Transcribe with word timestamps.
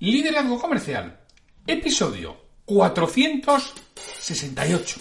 Liderazgo 0.00 0.60
Comercial, 0.60 1.18
episodio 1.66 2.36
468. 2.66 5.00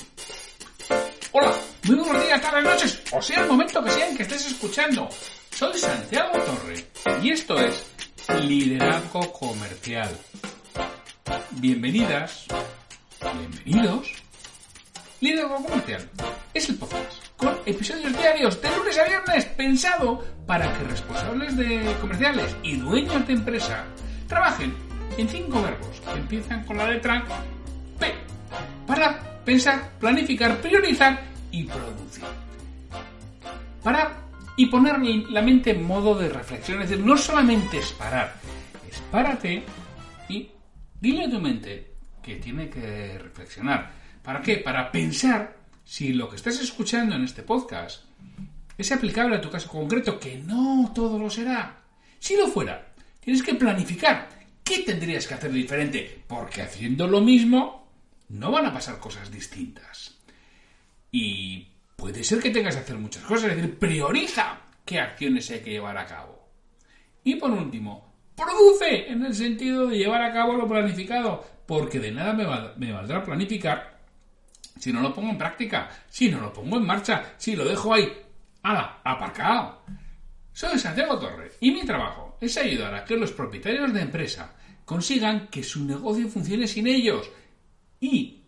Hola, 1.33 1.54
muy 1.83 1.97
buenos 1.97 2.25
días, 2.25 2.42
tardes, 2.42 2.63
noches, 2.63 3.04
o 3.12 3.22
sea 3.22 3.44
el 3.44 3.48
momento 3.48 3.83
que 3.83 3.92
sea 3.92 4.10
en 4.10 4.18
que 4.18 4.24
estés 4.24 4.48
escuchando. 4.48 5.08
Soy 5.52 5.78
Santiago 5.78 6.40
Torre 6.40 6.83
y 7.22 7.30
esto 7.30 7.60
es 7.60 7.86
Liderazgo 8.41 9.32
Comercial. 9.34 10.10
Bienvenidas, 11.52 12.48
bienvenidos. 13.21 14.11
Liderazgo 15.21 15.64
Comercial 15.64 16.09
es 16.55 16.70
el 16.70 16.75
podcast 16.75 17.23
con 17.38 17.55
episodios 17.68 18.18
diarios 18.18 18.59
de 18.59 18.75
lunes 18.75 18.98
a 18.98 19.04
viernes 19.04 19.45
pensado 19.45 20.23
para 20.48 20.75
que 20.75 20.86
responsables 20.86 21.55
de 21.55 21.95
comerciales 22.02 22.55
y 22.64 22.77
dueños 22.77 23.27
de 23.27 23.34
empresa 23.34 23.86
trabajen 24.27 24.86
en 25.18 25.27
cinco 25.27 25.61
verbos 25.61 25.99
que 25.99 26.11
empiezan 26.11 26.63
con 26.63 26.77
la 26.77 26.89
letra 26.89 27.26
P. 27.99 28.13
Para 28.85 29.41
pensar, 29.43 29.91
planificar, 29.99 30.62
priorizar 30.62 31.21
y 31.52 31.63
producir. 31.63 32.23
Parar 33.84 34.27
y 34.55 34.67
poner 34.67 34.99
la 35.30 35.41
mente 35.41 35.71
en 35.71 35.84
modo 35.84 36.16
de 36.16 36.30
reflexión. 36.30 36.81
Es 36.81 36.90
decir, 36.90 37.05
no 37.05 37.17
solamente 37.17 37.80
es 37.80 37.91
parar, 37.93 38.35
es 38.90 38.99
párate 39.12 39.63
y 40.30 40.49
dile 40.99 41.26
a 41.26 41.29
tu 41.29 41.40
mente 41.40 41.93
que 42.21 42.35
tiene 42.35 42.70
que 42.70 43.18
reflexionar. 43.18 43.91
¿Para 44.21 44.41
qué? 44.41 44.57
Para 44.57 44.91
pensar 44.91 45.57
si 45.84 46.13
lo 46.13 46.29
que 46.29 46.35
estás 46.35 46.59
escuchando 46.59 47.15
en 47.15 47.23
este 47.23 47.43
podcast 47.43 48.04
es 48.77 48.91
aplicable 48.91 49.38
a 49.38 49.41
tu 49.41 49.49
caso 49.49 49.70
concreto, 49.70 50.20
que 50.20 50.38
no 50.38 50.91
todo 50.93 51.18
lo 51.18 51.29
será. 51.29 51.77
Si 52.20 52.35
lo 52.35 52.48
fuera, 52.48 52.93
tienes 53.20 53.41
que 53.41 53.55
planificar 53.55 54.37
¿qué 54.67 54.80
tendrías 54.80 55.26
que 55.26 55.34
hacer 55.34 55.52
diferente? 55.52 56.23
Porque 56.27 56.62
haciendo 56.62 57.07
lo 57.07 57.21
mismo 57.21 57.88
no 58.30 58.52
van 58.52 58.66
a 58.66 58.73
pasar 58.73 58.99
cosas 58.99 59.32
distintas. 59.32 60.15
Y 61.12 61.68
puede 61.96 62.23
ser 62.23 62.40
que 62.40 62.49
tengas 62.49 62.76
que 62.76 62.82
hacer 62.82 62.98
muchas 62.98 63.23
cosas, 63.23 63.51
es 63.51 63.57
decir, 63.57 63.79
prioriza 63.79 64.60
qué 64.86 65.00
acciones 65.00 65.50
hay 65.52 65.62
que 65.62 65.72
llevar 65.72 65.98
a 65.98 66.06
cabo. 66.06 66.50
Y 67.23 67.36
por 67.36 67.52
último, 67.52 68.14
produce 68.36 69.10
en 69.10 69.26
el 69.26 69.34
sentido 69.34 69.88
de 69.88 69.98
llevar 69.98 70.22
a 70.22 70.34
cabo 70.34 70.54
lo 70.54 70.68
planificado, 70.68 71.45
porque 71.66 72.00
de 72.00 72.12
nada 72.12 72.34
me, 72.34 72.92
valdrá 72.92 73.23
planificar 73.23 73.98
si 74.78 74.94
no 74.94 75.02
lo 75.02 75.14
pongo 75.14 75.30
en 75.30 75.38
práctica, 75.38 75.90
si 76.08 76.30
no 76.30 76.40
lo 76.40 76.54
pongo 76.54 76.78
en 76.78 76.86
marcha, 76.86 77.34
si 77.38 77.56
lo 77.56 77.66
dejo 77.66 77.94
ahí, 77.94 78.14
¡hala! 78.62 79.00
aparcado. 79.04 79.82
Soy 80.58 80.80
Santiago 80.80 81.20
Torre 81.20 81.52
y 81.60 81.70
mi 81.70 81.86
trabajo 81.86 82.36
es 82.42 82.58
ayudar 82.58 82.96
a 82.96 83.06
que 83.06 83.16
los 83.16 83.32
propietarios 83.32 83.94
de 83.94 84.02
empresa 84.02 84.56
consigan 84.86 85.50
que 85.50 85.62
su 85.62 85.86
negocio 85.86 86.28
funcione 86.30 86.66
sin 86.66 86.88
ellos 86.88 87.30
y 88.00 88.42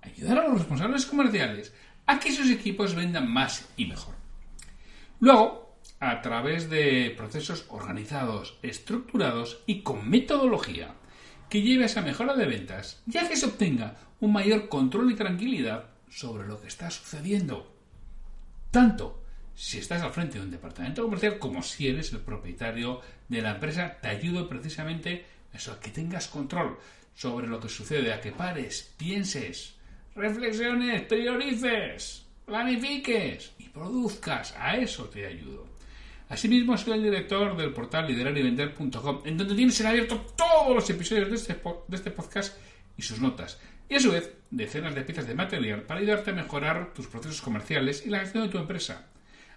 ayudar 0.00 0.38
a 0.38 0.46
los 0.46 0.58
responsables 0.58 1.04
comerciales 1.04 1.74
a 2.06 2.20
que 2.20 2.30
sus 2.30 2.48
equipos 2.48 2.94
vendan 2.94 3.28
más 3.28 3.68
y 3.76 3.86
mejor. 3.86 4.14
Luego, 5.18 5.80
a 5.98 6.22
través 6.22 6.70
de 6.70 7.12
procesos 7.16 7.66
organizados, 7.70 8.56
estructurados 8.62 9.60
y 9.66 9.82
con 9.82 10.08
metodología 10.08 10.94
que 11.50 11.62
lleve 11.62 11.82
a 11.82 11.86
esa 11.86 12.02
mejora 12.02 12.36
de 12.36 12.46
ventas, 12.46 13.02
ya 13.04 13.28
que 13.28 13.34
se 13.34 13.46
obtenga 13.46 13.96
un 14.20 14.32
mayor 14.32 14.68
control 14.68 15.10
y 15.10 15.16
tranquilidad 15.16 15.86
sobre 16.08 16.46
lo 16.46 16.60
que 16.60 16.68
está 16.68 16.88
sucediendo. 16.88 17.74
Tanto 18.70 19.24
si 19.58 19.78
estás 19.78 20.02
al 20.02 20.12
frente 20.12 20.38
de 20.38 20.44
un 20.44 20.52
departamento 20.52 21.02
comercial 21.02 21.36
como 21.40 21.64
si 21.64 21.88
eres 21.88 22.12
el 22.12 22.20
propietario 22.20 23.00
de 23.28 23.42
la 23.42 23.50
empresa, 23.50 23.98
te 24.00 24.06
ayudo 24.06 24.48
precisamente 24.48 25.26
eso, 25.52 25.72
a 25.72 25.80
que 25.80 25.90
tengas 25.90 26.28
control 26.28 26.78
sobre 27.12 27.48
lo 27.48 27.58
que 27.58 27.68
sucede, 27.68 28.12
a 28.12 28.20
que 28.20 28.30
pares, 28.30 28.94
pienses, 28.96 29.74
reflexiones, 30.14 31.02
priorices, 31.02 32.24
planifiques 32.46 33.50
y 33.58 33.64
produzcas. 33.64 34.54
A 34.56 34.76
eso 34.76 35.06
te 35.06 35.26
ayudo. 35.26 35.66
Asimismo, 36.28 36.78
soy 36.78 36.92
el 36.92 37.02
director 37.02 37.56
del 37.56 37.72
portal 37.72 38.06
liderarivender.com, 38.06 39.22
en 39.24 39.38
donde 39.38 39.56
tienes 39.56 39.80
en 39.80 39.88
abierto 39.88 40.24
todos 40.36 40.72
los 40.72 40.88
episodios 40.88 41.32
este, 41.32 41.60
de 41.88 41.96
este 41.96 42.12
podcast 42.12 42.56
y 42.96 43.02
sus 43.02 43.18
notas. 43.20 43.58
Y 43.88 43.96
a 43.96 44.00
su 44.00 44.12
vez, 44.12 44.32
decenas 44.52 44.94
de 44.94 45.02
piezas 45.02 45.26
de 45.26 45.34
material 45.34 45.82
para 45.82 45.98
ayudarte 45.98 46.30
a 46.30 46.34
mejorar 46.34 46.94
tus 46.94 47.08
procesos 47.08 47.42
comerciales 47.42 48.06
y 48.06 48.10
la 48.10 48.20
gestión 48.20 48.44
de 48.44 48.50
tu 48.50 48.58
empresa. 48.58 49.08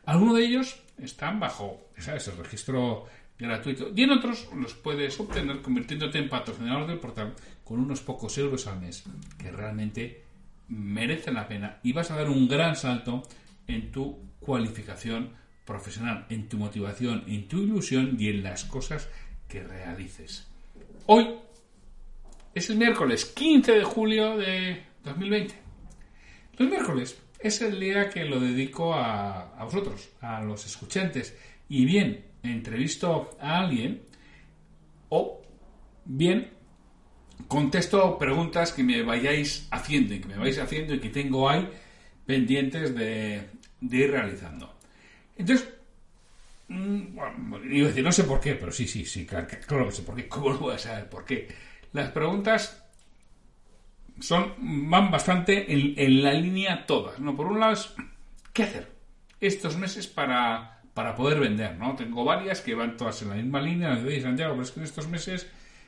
Algunos 0.06 0.38
de 0.38 0.46
ellos 0.46 0.82
están 0.98 1.40
bajo 1.40 1.90
¿sabes? 1.98 2.28
el 2.28 2.38
registro 2.38 3.06
gratuito. 3.38 3.92
Y 3.96 4.04
en 4.04 4.12
otros 4.12 4.50
los 4.56 4.74
puedes 4.74 5.20
obtener 5.20 5.62
convirtiéndote 5.62 6.20
en 6.20 6.30
patrocinador 6.30 6.88
del 6.88 7.00
portal 7.00 7.34
con 7.64 7.80
unos 7.80 8.02
pocos 8.02 8.38
euros 8.38 8.68
al 8.68 8.80
mes, 8.80 9.04
que 9.38 9.52
realmente 9.52 10.24
merecen 10.68 11.36
la 11.36 11.48
pena 11.48 11.80
y 11.84 11.94
vas 11.94 12.12
a 12.12 12.16
dar 12.16 12.30
un 12.30 12.48
gran 12.48 12.76
salto 12.76 13.24
en 13.68 13.92
tu 13.92 14.18
cualificación 14.40 15.34
profesional, 15.66 16.26
en 16.30 16.50
tu 16.50 16.58
motivación, 16.58 17.24
en 17.28 17.48
tu 17.48 17.62
ilusión 17.62 18.16
y 18.20 18.30
en 18.30 18.44
las 18.44 18.66
cosas 18.66 19.10
que 19.48 19.64
realices. 19.64 20.48
Hoy 21.06 21.28
es 22.54 22.70
el 22.70 22.78
miércoles 22.78 23.26
15 23.26 23.72
de 23.74 23.84
julio 23.84 24.38
de 24.38 24.84
2020. 25.04 25.56
Los 26.58 26.70
miércoles 26.70 27.18
es 27.44 27.62
el 27.62 27.80
día 27.80 28.10
que 28.10 28.26
lo 28.26 28.40
dedico 28.40 28.94
a, 28.94 29.58
vosotros, 29.64 30.10
a 30.22 30.42
los 30.42 30.66
escuchantes. 30.66 31.36
Y 31.70 31.86
bien, 31.86 32.26
entrevisto 32.44 33.32
a 33.40 33.60
alguien 33.60 34.04
o 35.10 35.42
bien 36.06 36.50
contesto 37.48 38.18
preguntas 38.18 38.72
que 38.72 38.84
me 38.84 39.02
vayáis 39.04 39.68
haciendo 39.72 40.14
y 40.14 40.22
que 40.22 40.28
me 40.28 40.38
vais 40.38 40.58
haciendo 40.60 40.94
y 40.94 41.00
que 41.00 41.10
tengo 41.10 41.50
ahí 41.50 41.68
pendientes 42.26 42.96
de, 42.96 43.50
ir 43.82 44.12
realizando. 44.12 44.74
Entonces, 45.36 45.68
mm, 46.68 47.18
iba 47.72 47.86
a 47.86 47.90
decir, 47.90 48.04
no 48.04 48.12
sé 48.12 48.24
por 48.24 48.40
qué, 48.40 48.56
pero 48.56 48.72
sí, 48.72 48.88
sí, 48.88 49.06
sí, 49.06 49.26
claro, 49.26 49.48
claro 49.66 49.86
que 49.88 49.92
sé 49.92 50.04
por 50.04 50.16
qué. 50.16 50.28
¿Cómo 50.30 50.50
lo 50.50 50.60
voy 50.60 50.76
a 50.76 50.80
saber 50.80 51.10
por 51.10 51.26
qué? 51.26 51.48
Las 51.94 52.12
preguntas 52.12 52.81
son, 54.22 54.54
van 54.90 55.12
bastante 55.12 55.74
en, 55.74 55.94
en 55.98 56.24
la 56.24 56.34
línea 56.34 56.86
todas. 56.86 57.20
¿no? 57.20 57.36
Por 57.36 57.48
un 57.48 57.60
lado 57.60 57.78
¿qué 58.54 58.64
hacer 58.64 58.92
estos 59.40 59.78
meses 59.78 60.08
para 60.08 60.82
para 60.94 61.16
poder 61.16 61.40
vender, 61.40 61.78
¿no? 61.78 61.96
Tengo 61.96 62.24
varias 62.24 62.62
que 62.62 62.76
van 62.76 62.98
todas 62.98 63.22
en 63.22 63.30
la 63.30 63.36
misma 63.36 63.62
línea, 63.62 63.96
de 63.96 64.22
Santiago, 64.22 64.54
pero 64.54 64.64
es 64.64 64.72
que 64.72 64.80
en 64.82 64.86
estos 64.86 65.08
meses 65.08 65.48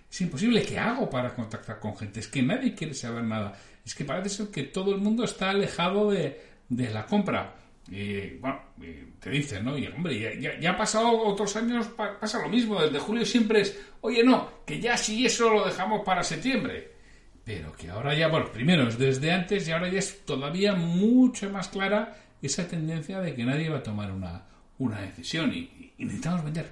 es 0.09 0.21
imposible. 0.21 0.63
¿Qué 0.63 0.79
hago 0.79 1.09
para 1.09 1.33
contactar 1.33 1.79
con 1.79 1.95
gente? 1.97 2.19
Es 2.19 2.27
que 2.27 2.41
nadie 2.41 2.73
quiere 2.73 2.93
saber 2.93 3.23
nada. 3.23 3.53
Es 3.85 3.95
que 3.95 4.05
parece 4.05 4.29
ser 4.29 4.47
que 4.47 4.63
todo 4.63 4.95
el 4.95 5.01
mundo 5.01 5.25
está 5.25 5.49
alejado 5.49 6.11
de, 6.11 6.39
la 6.69 7.05
compra. 7.05 7.55
Y, 7.89 8.37
bueno, 8.37 8.61
te 9.19 9.29
dicen, 9.29 9.65
¿no? 9.65 9.77
Y 9.77 9.87
hombre, 9.87 10.39
ya, 10.39 10.57
ya, 10.57 10.71
ha 10.71 10.77
pasado 10.77 11.11
otros 11.11 11.53
años, 11.57 11.87
pasa 11.87 12.41
lo 12.41 12.47
mismo. 12.47 12.81
Desde 12.81 12.99
julio 12.99 13.25
siempre 13.25 13.61
es, 13.61 13.77
oye, 14.01 14.23
no, 14.23 14.63
que 14.65 14.79
ya 14.79 14.95
sí 14.95 15.25
eso 15.25 15.49
lo 15.49 15.65
dejamos 15.65 16.01
para 16.05 16.23
septiembre. 16.23 16.93
Pero 17.43 17.73
que 17.73 17.89
ahora 17.89 18.15
ya, 18.15 18.27
bueno, 18.27 18.51
primero 18.51 18.87
es 18.87 18.97
desde 18.97 19.31
antes 19.31 19.67
y 19.67 19.71
ahora 19.71 19.89
ya 19.89 19.99
es 19.99 20.25
todavía 20.25 20.75
mucho 20.75 21.49
más 21.49 21.67
clara 21.67 22.17
esa 22.41 22.67
tendencia 22.67 23.19
de 23.19 23.35
que 23.35 23.43
nadie 23.43 23.69
va 23.69 23.79
a 23.79 23.83
tomar 23.83 24.11
una, 24.11 24.43
una 24.79 25.01
decisión 25.01 25.53
y, 25.53 25.91
necesitamos 25.97 26.43
vender. 26.43 26.71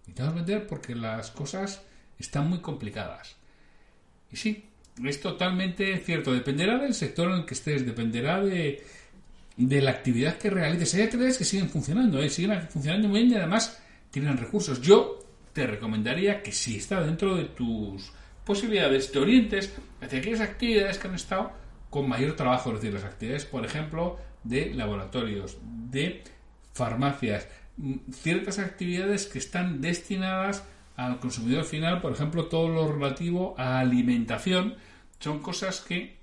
Necesitamos 0.00 0.34
vender 0.34 0.66
porque 0.66 0.94
las 0.94 1.30
cosas 1.30 1.82
están 2.18 2.48
muy 2.48 2.58
complicadas. 2.58 3.36
Y 4.30 4.36
sí, 4.36 4.64
es 5.04 5.20
totalmente 5.20 5.96
cierto. 5.98 6.32
Dependerá 6.32 6.78
del 6.78 6.94
sector 6.94 7.30
en 7.30 7.38
el 7.38 7.44
que 7.44 7.54
estés, 7.54 7.84
dependerá 7.84 8.42
de, 8.42 8.84
de 9.56 9.80
la 9.80 9.90
actividad 9.90 10.38
que 10.38 10.50
realices. 10.50 10.94
Hay 10.94 11.02
actividades 11.02 11.38
que 11.38 11.44
siguen 11.44 11.68
funcionando, 11.68 12.22
¿eh? 12.22 12.30
siguen 12.30 12.62
funcionando 12.68 13.08
muy 13.08 13.20
bien 13.20 13.32
y 13.32 13.36
además 13.36 13.80
tienen 14.10 14.36
recursos. 14.36 14.80
Yo 14.80 15.18
te 15.52 15.66
recomendaría 15.66 16.42
que 16.42 16.52
si 16.52 16.76
está 16.76 17.02
dentro 17.02 17.36
de 17.36 17.44
tus 17.46 18.12
posibilidades, 18.46 19.12
te 19.12 19.18
orientes 19.18 19.74
hacia 20.00 20.20
aquellas 20.20 20.40
actividades 20.40 20.98
que 20.98 21.08
han 21.08 21.14
estado 21.14 21.52
con 21.90 22.08
mayor 22.08 22.36
trabajo, 22.36 22.70
es 22.70 22.76
decir, 22.76 22.94
las 22.94 23.04
actividades, 23.04 23.44
por 23.44 23.66
ejemplo, 23.66 24.18
de 24.44 24.72
laboratorios, 24.72 25.58
de 25.62 26.22
farmacias, 26.72 27.48
mm, 27.76 28.12
ciertas 28.12 28.58
actividades 28.58 29.26
que 29.26 29.38
están 29.38 29.80
destinadas 29.80 30.64
al 30.96 31.18
consumidor 31.18 31.64
final, 31.64 32.00
por 32.00 32.12
ejemplo, 32.12 32.46
todo 32.46 32.68
lo 32.68 32.90
relativo 32.90 33.54
a 33.58 33.80
alimentación, 33.80 34.76
son 35.18 35.40
cosas 35.40 35.80
que 35.80 36.16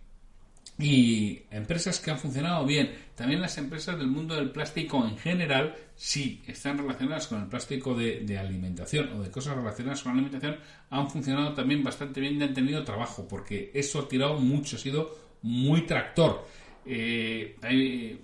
y 0.79 1.43
empresas 1.51 1.99
que 1.99 2.09
han 2.09 2.17
funcionado 2.17 2.65
bien. 2.65 2.91
También 3.15 3.41
las 3.41 3.57
empresas 3.57 3.97
del 3.97 4.07
mundo 4.07 4.35
del 4.35 4.49
plástico 4.49 5.05
en 5.05 5.17
general, 5.17 5.75
sí, 5.95 6.41
están 6.47 6.79
relacionadas 6.79 7.27
con 7.27 7.41
el 7.41 7.47
plástico 7.47 7.93
de, 7.95 8.37
alimentación 8.37 9.09
o 9.13 9.21
de 9.21 9.29
cosas 9.29 9.55
relacionadas 9.55 10.01
con 10.01 10.13
la 10.13 10.21
alimentación, 10.21 10.57
han 10.89 11.09
funcionado 11.09 11.53
también 11.53 11.83
bastante 11.83 12.19
bien 12.19 12.39
y 12.39 12.43
han 12.43 12.53
tenido 12.53 12.83
trabajo, 12.83 13.27
porque 13.27 13.71
eso 13.73 13.99
ha 13.99 14.07
tirado 14.07 14.39
mucho, 14.39 14.77
ha 14.77 14.79
sido 14.79 15.15
muy 15.43 15.85
tractor. 15.85 16.47
Eh, 16.85 17.55
hay, 17.61 18.19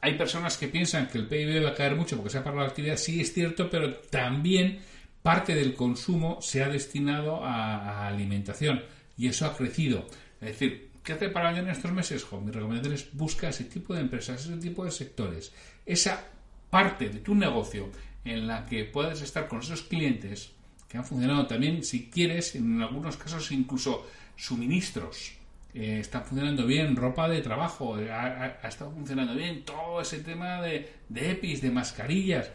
hay 0.00 0.14
personas 0.16 0.56
que 0.56 0.68
piensan 0.68 1.08
que 1.08 1.18
el 1.18 1.26
PIB 1.26 1.64
va 1.64 1.70
a 1.70 1.74
caer 1.74 1.96
mucho 1.96 2.16
porque 2.16 2.30
se 2.30 2.38
ha 2.38 2.44
parado 2.44 2.62
la 2.62 2.68
actividad, 2.68 2.96
sí 2.96 3.20
es 3.20 3.32
cierto, 3.32 3.68
pero 3.68 3.92
también 4.10 4.78
parte 5.26 5.56
del 5.56 5.74
consumo 5.74 6.38
se 6.40 6.62
ha 6.62 6.68
destinado 6.68 7.44
a, 7.44 8.06
alimentación 8.06 8.80
y 9.18 9.26
eso 9.26 9.44
ha 9.44 9.56
crecido. 9.56 10.06
Es 10.40 10.50
decir, 10.50 10.85
¿qué 11.06 11.12
hace 11.12 11.28
para 11.28 11.56
en 11.56 11.68
estos 11.68 11.92
meses? 11.92 12.26
mi 12.44 12.50
recomendación 12.50 12.92
es 12.92 13.08
busca 13.12 13.48
ese 13.48 13.64
tipo 13.64 13.94
de 13.94 14.00
empresas, 14.00 14.44
ese 14.44 14.56
tipo 14.56 14.84
de 14.84 14.90
sectores, 14.90 15.52
esa 15.86 16.24
parte 16.68 17.08
de 17.08 17.20
tu 17.20 17.34
negocio 17.34 17.90
en 18.24 18.48
la 18.48 18.66
que 18.66 18.84
puedes 18.84 19.22
estar 19.22 19.46
con 19.46 19.60
esos 19.60 19.82
clientes 19.82 20.50
que 20.88 20.98
han 20.98 21.04
funcionado 21.04 21.46
también, 21.46 21.84
si 21.84 22.10
quieres, 22.10 22.56
en 22.56 22.82
algunos 22.82 23.16
casos 23.16 23.52
incluso 23.52 24.04
suministros. 24.34 25.32
Eh, 25.74 26.00
están 26.00 26.24
funcionando 26.24 26.66
bien, 26.66 26.96
ropa 26.96 27.28
de 27.28 27.40
trabajo, 27.40 27.94
ha, 27.94 28.68
estado 28.68 28.90
funcionando 28.90 29.34
bien, 29.34 29.64
todo 29.64 30.00
ese 30.00 30.20
tema 30.20 30.60
de, 30.60 30.92
de 31.08 31.30
EPIs, 31.32 31.60
de 31.60 31.70
mascarillas, 31.70 32.50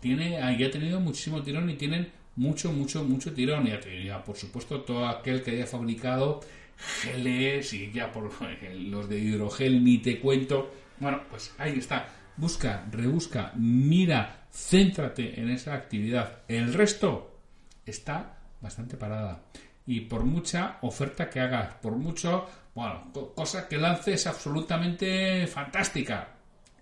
tiene, 0.00 0.40
ah, 0.40 0.56
ya 0.56 0.68
ha 0.68 0.70
tenido 0.70 1.00
muchísimo 1.00 1.42
tirón 1.42 1.68
y 1.70 1.74
tienen 1.74 2.12
mucho, 2.36 2.72
mucho, 2.72 3.04
mucho 3.04 3.32
tirón. 3.32 3.66
Y 3.66 4.04
ya, 4.04 4.22
por 4.22 4.36
supuesto, 4.36 4.82
todo 4.82 5.06
aquel 5.06 5.42
que 5.42 5.52
haya 5.52 5.66
fabricado 5.66 6.40
geles 6.76 7.72
y 7.72 7.90
ya 7.90 8.12
por 8.12 8.30
los 8.74 9.08
de 9.08 9.18
hidrogel 9.18 9.82
ni 9.82 9.98
te 9.98 10.20
cuento. 10.20 10.72
Bueno, 10.98 11.22
pues 11.28 11.52
ahí 11.58 11.78
está. 11.78 12.08
Busca, 12.36 12.86
rebusca, 12.90 13.52
mira, 13.56 14.46
céntrate 14.52 15.40
en 15.40 15.50
esa 15.50 15.74
actividad. 15.74 16.42
El 16.48 16.74
resto 16.74 17.40
está 17.84 18.38
bastante 18.60 18.96
parada. 18.96 19.42
Y 19.86 20.00
por 20.00 20.24
mucha 20.24 20.78
oferta 20.82 21.30
que 21.30 21.40
hagas, 21.40 21.74
por 21.76 21.96
mucho, 21.96 22.46
bueno, 22.74 23.10
cosa 23.34 23.68
que 23.68 23.78
lances 23.78 24.26
absolutamente 24.26 25.46
fantástica, 25.46 26.34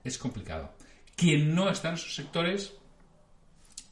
es 0.02 0.18
complicado. 0.18 0.72
Quien 1.14 1.54
no 1.54 1.70
está 1.70 1.90
en 1.90 1.94
esos 1.94 2.14
sectores 2.14 2.72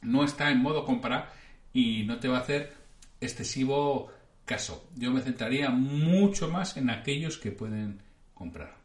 no 0.01 0.25
está 0.25 0.49
en 0.51 0.61
modo 0.61 0.83
compra 0.83 1.31
y 1.73 2.03
no 2.03 2.19
te 2.19 2.27
va 2.27 2.37
a 2.37 2.41
hacer 2.41 2.73
excesivo 3.19 4.11
caso. 4.45 4.89
Yo 4.95 5.11
me 5.11 5.21
centraría 5.21 5.69
mucho 5.69 6.49
más 6.49 6.77
en 6.77 6.89
aquellos 6.89 7.37
que 7.37 7.51
pueden 7.51 8.01
comprar. 8.33 8.77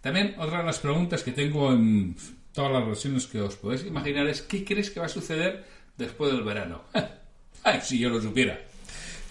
También 0.00 0.34
otra 0.38 0.58
de 0.58 0.64
las 0.64 0.78
preguntas 0.78 1.22
que 1.22 1.32
tengo 1.32 1.72
en 1.72 2.16
todas 2.52 2.72
las 2.72 2.86
versiones 2.86 3.26
que 3.26 3.40
os 3.40 3.56
podéis 3.56 3.84
imaginar 3.84 4.26
es 4.28 4.42
¿qué 4.42 4.64
crees 4.64 4.90
que 4.90 5.00
va 5.00 5.06
a 5.06 5.10
suceder 5.10 5.64
después 5.96 6.32
del 6.32 6.42
verano? 6.42 6.84
Ay, 7.64 7.80
si 7.82 7.98
yo 7.98 8.08
lo 8.08 8.20
supiera. 8.20 8.58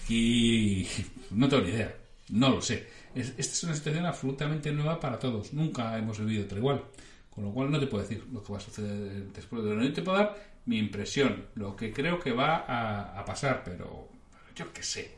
Y 0.08 0.86
no 1.30 1.48
tengo 1.48 1.64
ni 1.64 1.70
idea, 1.70 1.94
no 2.30 2.50
lo 2.50 2.62
sé. 2.62 2.86
Esta 3.14 3.40
es 3.40 3.64
una 3.64 3.74
situación 3.74 4.06
absolutamente 4.06 4.70
nueva 4.70 5.00
para 5.00 5.18
todos. 5.18 5.52
Nunca 5.52 5.96
hemos 5.98 6.18
vivido 6.18 6.44
otra 6.44 6.58
igual. 6.58 6.84
Con 7.38 7.44
lo 7.44 7.52
cual 7.52 7.70
no 7.70 7.78
te 7.78 7.86
puedo 7.86 8.02
decir 8.02 8.26
lo 8.32 8.42
que 8.42 8.52
va 8.52 8.58
a 8.58 8.60
suceder 8.60 9.32
después 9.32 9.62
verano. 9.62 9.84
Yo 9.84 9.92
te 9.92 10.02
puedo 10.02 10.18
dar 10.18 10.34
mi 10.66 10.76
impresión, 10.76 11.46
lo 11.54 11.76
que 11.76 11.92
creo 11.92 12.18
que 12.18 12.32
va 12.32 12.64
a, 13.16 13.24
pasar, 13.24 13.62
pero 13.64 14.08
yo 14.56 14.72
qué 14.72 14.82
sé, 14.82 15.12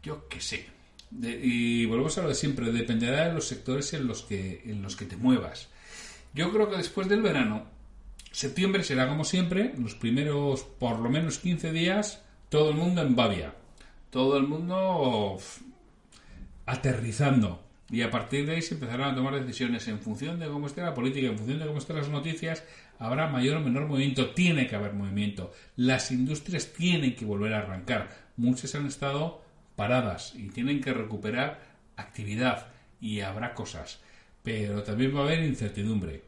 yo 0.00 0.28
qué 0.28 0.40
sé. 0.40 0.64
y 1.20 1.84
volvemos 1.86 2.16
a 2.18 2.22
lo 2.22 2.28
de 2.28 2.36
siempre, 2.36 2.70
dependerá 2.70 3.26
de 3.26 3.34
los 3.34 3.48
sectores 3.48 3.92
en 3.94 4.06
los 4.06 4.22
que, 4.22 4.62
en 4.64 4.80
los 4.80 4.94
que 4.94 5.06
te 5.06 5.16
muevas. 5.16 5.68
Yo 6.34 6.52
creo 6.52 6.70
que 6.70 6.76
después 6.76 7.08
del 7.08 7.20
verano, 7.20 7.64
septiembre 8.30 8.84
será 8.84 9.08
como 9.08 9.24
siempre, 9.24 9.74
los 9.76 9.96
primeros 9.96 10.62
por 10.62 11.00
lo 11.00 11.10
menos 11.10 11.40
15 11.40 11.72
días, 11.72 12.22
todo 12.48 12.70
el 12.70 12.76
mundo 12.76 13.02
en 13.02 13.16
Bavia, 13.16 13.56
todo 14.10 14.36
el 14.36 14.46
mundo 14.46 15.36
aterrizando. 16.64 17.65
Y 17.90 18.02
a 18.02 18.10
partir 18.10 18.46
de 18.46 18.56
ahí 18.56 18.62
se 18.62 18.74
empezarán 18.74 19.12
a 19.12 19.14
tomar 19.14 19.38
decisiones 19.38 19.86
en 19.86 20.00
función 20.00 20.40
de 20.40 20.48
cómo 20.48 20.66
esté 20.66 20.82
la 20.82 20.94
política, 20.94 21.28
en 21.28 21.38
función 21.38 21.60
de 21.60 21.66
cómo 21.66 21.78
estén 21.78 21.96
las 21.96 22.08
noticias, 22.08 22.64
habrá 22.98 23.28
mayor 23.28 23.58
o 23.58 23.60
menor 23.60 23.86
movimiento, 23.86 24.30
tiene 24.30 24.66
que 24.66 24.74
haber 24.74 24.92
movimiento. 24.92 25.52
Las 25.76 26.10
industrias 26.10 26.72
tienen 26.72 27.14
que 27.14 27.24
volver 27.24 27.54
a 27.54 27.58
arrancar. 27.58 28.08
Muchas 28.36 28.74
han 28.74 28.86
estado 28.86 29.42
paradas 29.76 30.34
y 30.34 30.48
tienen 30.48 30.80
que 30.80 30.92
recuperar 30.92 31.60
actividad 31.96 32.68
y 33.00 33.20
habrá 33.20 33.54
cosas. 33.54 34.00
Pero 34.42 34.82
también 34.82 35.14
va 35.14 35.20
a 35.20 35.24
haber 35.24 35.44
incertidumbre. 35.44 36.24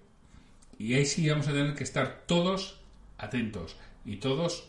Y 0.79 0.95
ahí 0.95 1.07
sí 1.07 1.29
vamos 1.29 1.49
a 1.49 1.53
tener 1.53 1.75
que 1.75 1.85
estar 1.85 2.23
todos 2.27 2.81
atentos 3.17 3.77
y 4.05 4.17
todos 4.17 4.69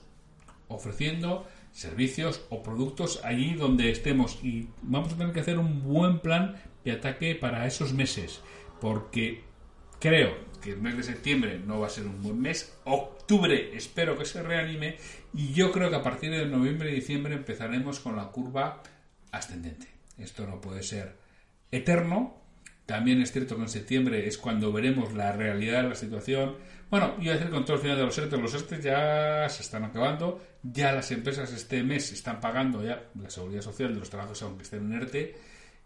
ofreciendo 0.68 1.48
servicios 1.72 2.42
o 2.50 2.64
productos 2.64 3.22
allí 3.24 3.54
donde 3.54 3.92
estemos. 3.92 4.40
Y 4.44 4.70
vamos 4.82 5.14
a 5.14 5.18
tener 5.18 5.34
que 5.34 5.42
hacer 5.42 5.60
un 5.60 5.84
buen 5.84 6.20
plan 6.20 6.56
de 6.84 6.92
ataque 6.92 7.36
para 7.36 7.66
esos 7.66 7.94
meses. 7.94 8.42
Porque 8.80 9.44
creo 10.00 10.50
que 10.62 10.72
el 10.72 10.82
mes 10.82 10.98
de 10.98 11.04
septiembre 11.04 11.60
no 11.60 11.80
va 11.80 11.88
a 11.88 11.92
ser 11.92 12.06
un 12.06 12.22
buen 12.22 12.40
mes. 12.40 12.76
Octubre 12.86 13.76
espero 13.76 14.18
que 14.18 14.26
se 14.26 14.44
reanime 14.44 14.98
y 15.34 15.54
yo 15.54 15.72
creo 15.72 15.90
que 15.90 15.96
a 15.96 16.04
partir 16.04 16.32
de 16.32 16.46
noviembre 16.46 16.92
y 16.92 16.96
diciembre 16.96 17.36
empezaremos 17.36 18.00
con 18.00 18.16
la 18.16 18.28
curva 18.28 18.82
ascendente. 19.32 19.88
Esto 20.18 20.46
no 20.46 20.60
puede 20.60 20.84
ser 20.84 21.16
eterno. 21.72 22.38
También 22.86 23.22
es 23.22 23.32
cierto 23.32 23.56
que 23.56 23.62
en 23.62 23.70
septiembre 23.70 24.28
es 24.28 24.38
cuando 24.38 24.74
veremos 24.74 25.14
la 25.14 25.32
realidad 25.32 25.84
de 25.84 25.90
la 25.90 25.96
situación. 25.96 26.56
Bueno, 26.90 27.16
a 27.20 27.24
decir 27.24 27.52
con 27.52 27.64
todo 27.64 27.76
el 27.76 27.84
final 27.84 27.98
de 27.98 28.06
los 28.06 28.18
ERTE, 28.18 28.38
los 28.38 28.54
ERTE 28.56 28.82
ya 28.82 29.48
se 29.48 29.62
están 29.62 29.84
acabando, 29.84 30.42
ya 30.64 30.92
las 30.92 31.12
empresas 31.12 31.54
este 31.54 31.84
mes 31.84 32.12
están 32.12 32.42
pagando 32.42 32.84
ya 32.84 33.04
la 33.22 33.30
seguridad 33.30 33.62
social 33.62 33.94
de 33.94 34.00
los 34.00 34.10
trabajos 34.10 34.42
aunque 34.42 34.64
estén 34.64 34.92
en 34.92 34.94
ERTE 34.94 35.36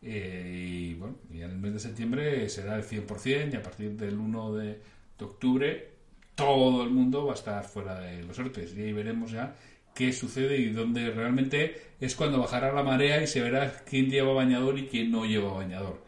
eh, 0.03 0.89
y 0.91 0.93
bueno, 0.95 1.15
y 1.31 1.41
en 1.41 1.51
el 1.51 1.57
mes 1.57 1.73
de 1.73 1.79
septiembre 1.79 2.49
será 2.49 2.75
el 2.75 2.83
100% 2.83 3.53
y 3.53 3.55
a 3.55 3.63
partir 3.63 3.91
del 3.91 4.17
1 4.17 4.53
de, 4.53 4.79
octubre 5.19 5.91
todo 6.35 6.83
el 6.83 6.89
mundo 6.89 7.25
va 7.25 7.31
a 7.31 7.35
estar 7.35 7.63
fuera 7.63 7.97
de 8.01 8.23
los 8.23 8.37
ERTES 8.37 8.75
y 8.75 8.81
ahí 8.81 8.91
veremos 8.91 9.31
ya 9.31 9.55
qué 9.95 10.11
sucede 10.11 10.57
y 10.57 10.71
dónde 10.71 11.11
realmente 11.11 11.93
es 12.01 12.15
cuando 12.15 12.39
bajará 12.39 12.73
la 12.73 12.83
marea 12.83 13.23
y 13.23 13.27
se 13.27 13.39
verá 13.39 13.83
quién 13.89 14.09
lleva 14.09 14.33
bañador 14.33 14.77
y 14.77 14.87
quién 14.87 15.11
no 15.11 15.25
lleva 15.25 15.53
bañador. 15.53 16.03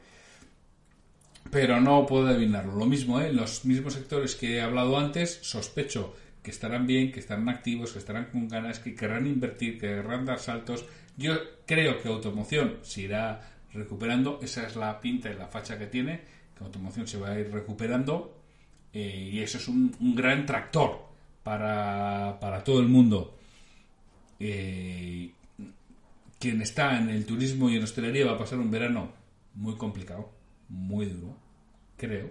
Pero 1.50 1.80
no 1.80 2.06
puedo 2.06 2.28
adivinarlo. 2.28 2.76
Lo 2.76 2.86
mismo, 2.86 3.22
¿eh? 3.22 3.32
los 3.32 3.64
mismos 3.64 3.94
sectores 3.94 4.36
que 4.36 4.56
he 4.56 4.62
hablado 4.62 4.98
antes, 4.98 5.40
sospecho 5.44 6.14
que 6.44 6.52
estarán 6.52 6.86
bien, 6.86 7.12
que 7.12 7.20
estarán 7.20 7.48
activos, 7.48 7.94
que 7.94 8.00
estarán 8.00 8.26
con 8.26 8.48
ganas, 8.48 8.80
que 8.80 8.96
querrán 8.96 9.28
invertir, 9.28 9.80
que 9.80 9.88
querrán 9.88 10.26
dar 10.26 10.40
saltos. 10.40 10.86
Yo 11.16 11.36
creo 11.66 12.02
que 12.02 12.10
automoción 12.10 12.80
se 12.82 13.02
irá 13.02 13.55
recuperando. 13.76 14.40
Esa 14.42 14.66
es 14.66 14.76
la 14.76 15.00
pinta 15.00 15.30
y 15.30 15.36
la 15.36 15.48
facha 15.48 15.78
que 15.78 15.88
tiene, 15.88 16.22
que 16.58 16.64
automoción 16.64 17.08
se 17.08 17.18
va 17.18 17.32
a 17.32 17.40
ir 17.40 17.52
recuperando 17.52 18.36
eh, 18.96 19.30
y 19.34 19.40
eso 19.42 19.58
es 19.58 19.68
un, 19.68 19.94
gran 20.16 20.46
tractor 20.46 21.06
para, 21.44 22.38
para, 22.40 22.64
todo 22.64 22.80
el 22.80 22.88
mundo. 22.88 23.38
Eh, 24.40 25.32
quien 26.40 26.62
está 26.62 26.98
en 26.98 27.10
el 27.10 27.26
turismo 27.26 27.70
y 27.70 27.76
en 27.76 27.84
hostelería 27.84 28.26
va 28.26 28.34
a 28.34 28.38
pasar 28.38 28.58
un 28.60 28.72
verano 28.72 29.12
muy 29.56 29.76
complicado, 29.76 30.32
muy 30.70 31.08
duro, 31.08 31.36
creo. 31.98 32.30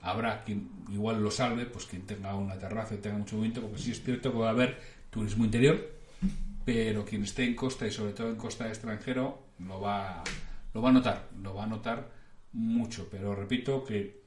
Habrá 0.00 0.44
quien 0.44 0.70
igual 0.92 1.20
lo 1.20 1.32
salve, 1.32 1.66
pues 1.66 1.86
quien 1.86 2.02
tenga 2.02 2.36
una 2.36 2.56
terraza 2.56 2.94
y 2.94 2.98
tenga 2.98 3.18
mucho 3.18 3.34
movimiento, 3.34 3.62
porque 3.62 3.78
sí 3.78 3.90
es 3.90 4.00
cierto 4.00 4.30
que 4.30 4.38
va 4.38 4.48
a 4.48 4.52
haber 4.52 4.78
turismo 5.10 5.44
interior, 5.44 5.84
pero 6.64 7.04
quien 7.04 7.24
esté 7.24 7.44
en 7.44 7.56
costa 7.56 7.88
y 7.88 7.90
sobre 7.90 8.12
todo 8.12 8.28
en 8.30 8.36
costa 8.36 8.68
extranjero 8.68 9.42
lo 9.66 9.80
va, 9.80 10.22
lo 10.74 10.82
va 10.82 10.90
a 10.90 10.92
notar, 10.92 11.28
lo 11.42 11.54
va 11.54 11.64
a 11.64 11.66
notar 11.66 12.10
mucho, 12.52 13.08
pero 13.10 13.34
repito 13.34 13.84
que 13.84 14.20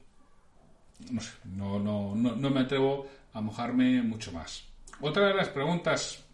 no, 1.10 1.20
sé, 1.20 1.32
no, 1.44 1.78
no, 1.78 2.14
no, 2.14 2.50
me 2.50 2.60
atrevo 2.60 3.06
a 3.32 3.40
mojarme 3.40 4.02
mucho 4.02 4.32
más. 4.32 4.64
Otra 5.00 5.28
de 5.28 5.34
las 5.34 5.48
preguntas 5.48 6.24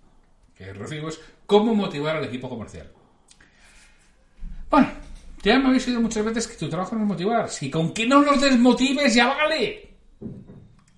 que 0.55 0.73
recibo 0.73 1.09
es 1.09 1.21
¿cómo 1.47 1.75
motivar 1.75 2.17
al 2.17 2.25
equipo 2.25 2.49
comercial? 2.49 2.91
Bueno, 4.71 4.89
ya 5.43 5.59
me 5.59 5.69
habéis 5.69 5.87
oído 5.89 6.01
muchas 6.01 6.25
veces 6.25 6.47
que 6.47 6.57
tu 6.57 6.69
trabajo 6.69 6.95
no 6.95 7.03
es 7.03 7.09
motivar. 7.09 7.49
Si 7.49 7.71
con 7.71 7.95
que 7.95 8.07
no 8.07 8.21
los 8.21 8.41
desmotives 8.41 9.15
ya 9.15 9.29
vale. 9.29 9.89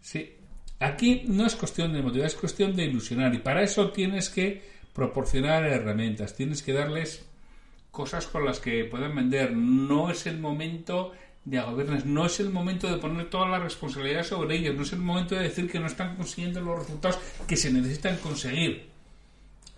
Sí, 0.00 0.34
aquí 0.80 1.22
no 1.28 1.46
es 1.46 1.54
cuestión 1.54 1.92
de 1.92 2.02
motivar, 2.02 2.26
es 2.26 2.34
cuestión 2.34 2.74
de 2.74 2.84
ilusionar. 2.84 3.32
Y 3.34 3.38
para 3.38 3.62
eso 3.62 3.90
tienes 3.90 4.28
que 4.30 4.62
proporcionar 4.92 5.64
herramientas, 5.64 6.34
tienes 6.34 6.62
que 6.62 6.72
darles 6.72 7.29
cosas 7.90 8.26
con 8.26 8.44
las 8.44 8.60
que 8.60 8.84
puedan 8.84 9.14
vender. 9.14 9.52
No 9.52 10.10
es 10.10 10.26
el 10.26 10.38
momento 10.38 11.12
de 11.44 11.58
agobiarles, 11.58 12.04
no 12.04 12.26
es 12.26 12.38
el 12.40 12.50
momento 12.50 12.90
de 12.90 12.98
poner 12.98 13.30
toda 13.30 13.48
la 13.48 13.58
responsabilidad 13.58 14.24
sobre 14.24 14.56
ellos, 14.56 14.74
no 14.76 14.82
es 14.82 14.92
el 14.92 14.98
momento 14.98 15.34
de 15.34 15.42
decir 15.42 15.70
que 15.70 15.80
no 15.80 15.86
están 15.86 16.16
consiguiendo 16.16 16.60
los 16.60 16.80
resultados 16.80 17.18
que 17.46 17.56
se 17.56 17.72
necesitan 17.72 18.16
conseguir. 18.18 18.90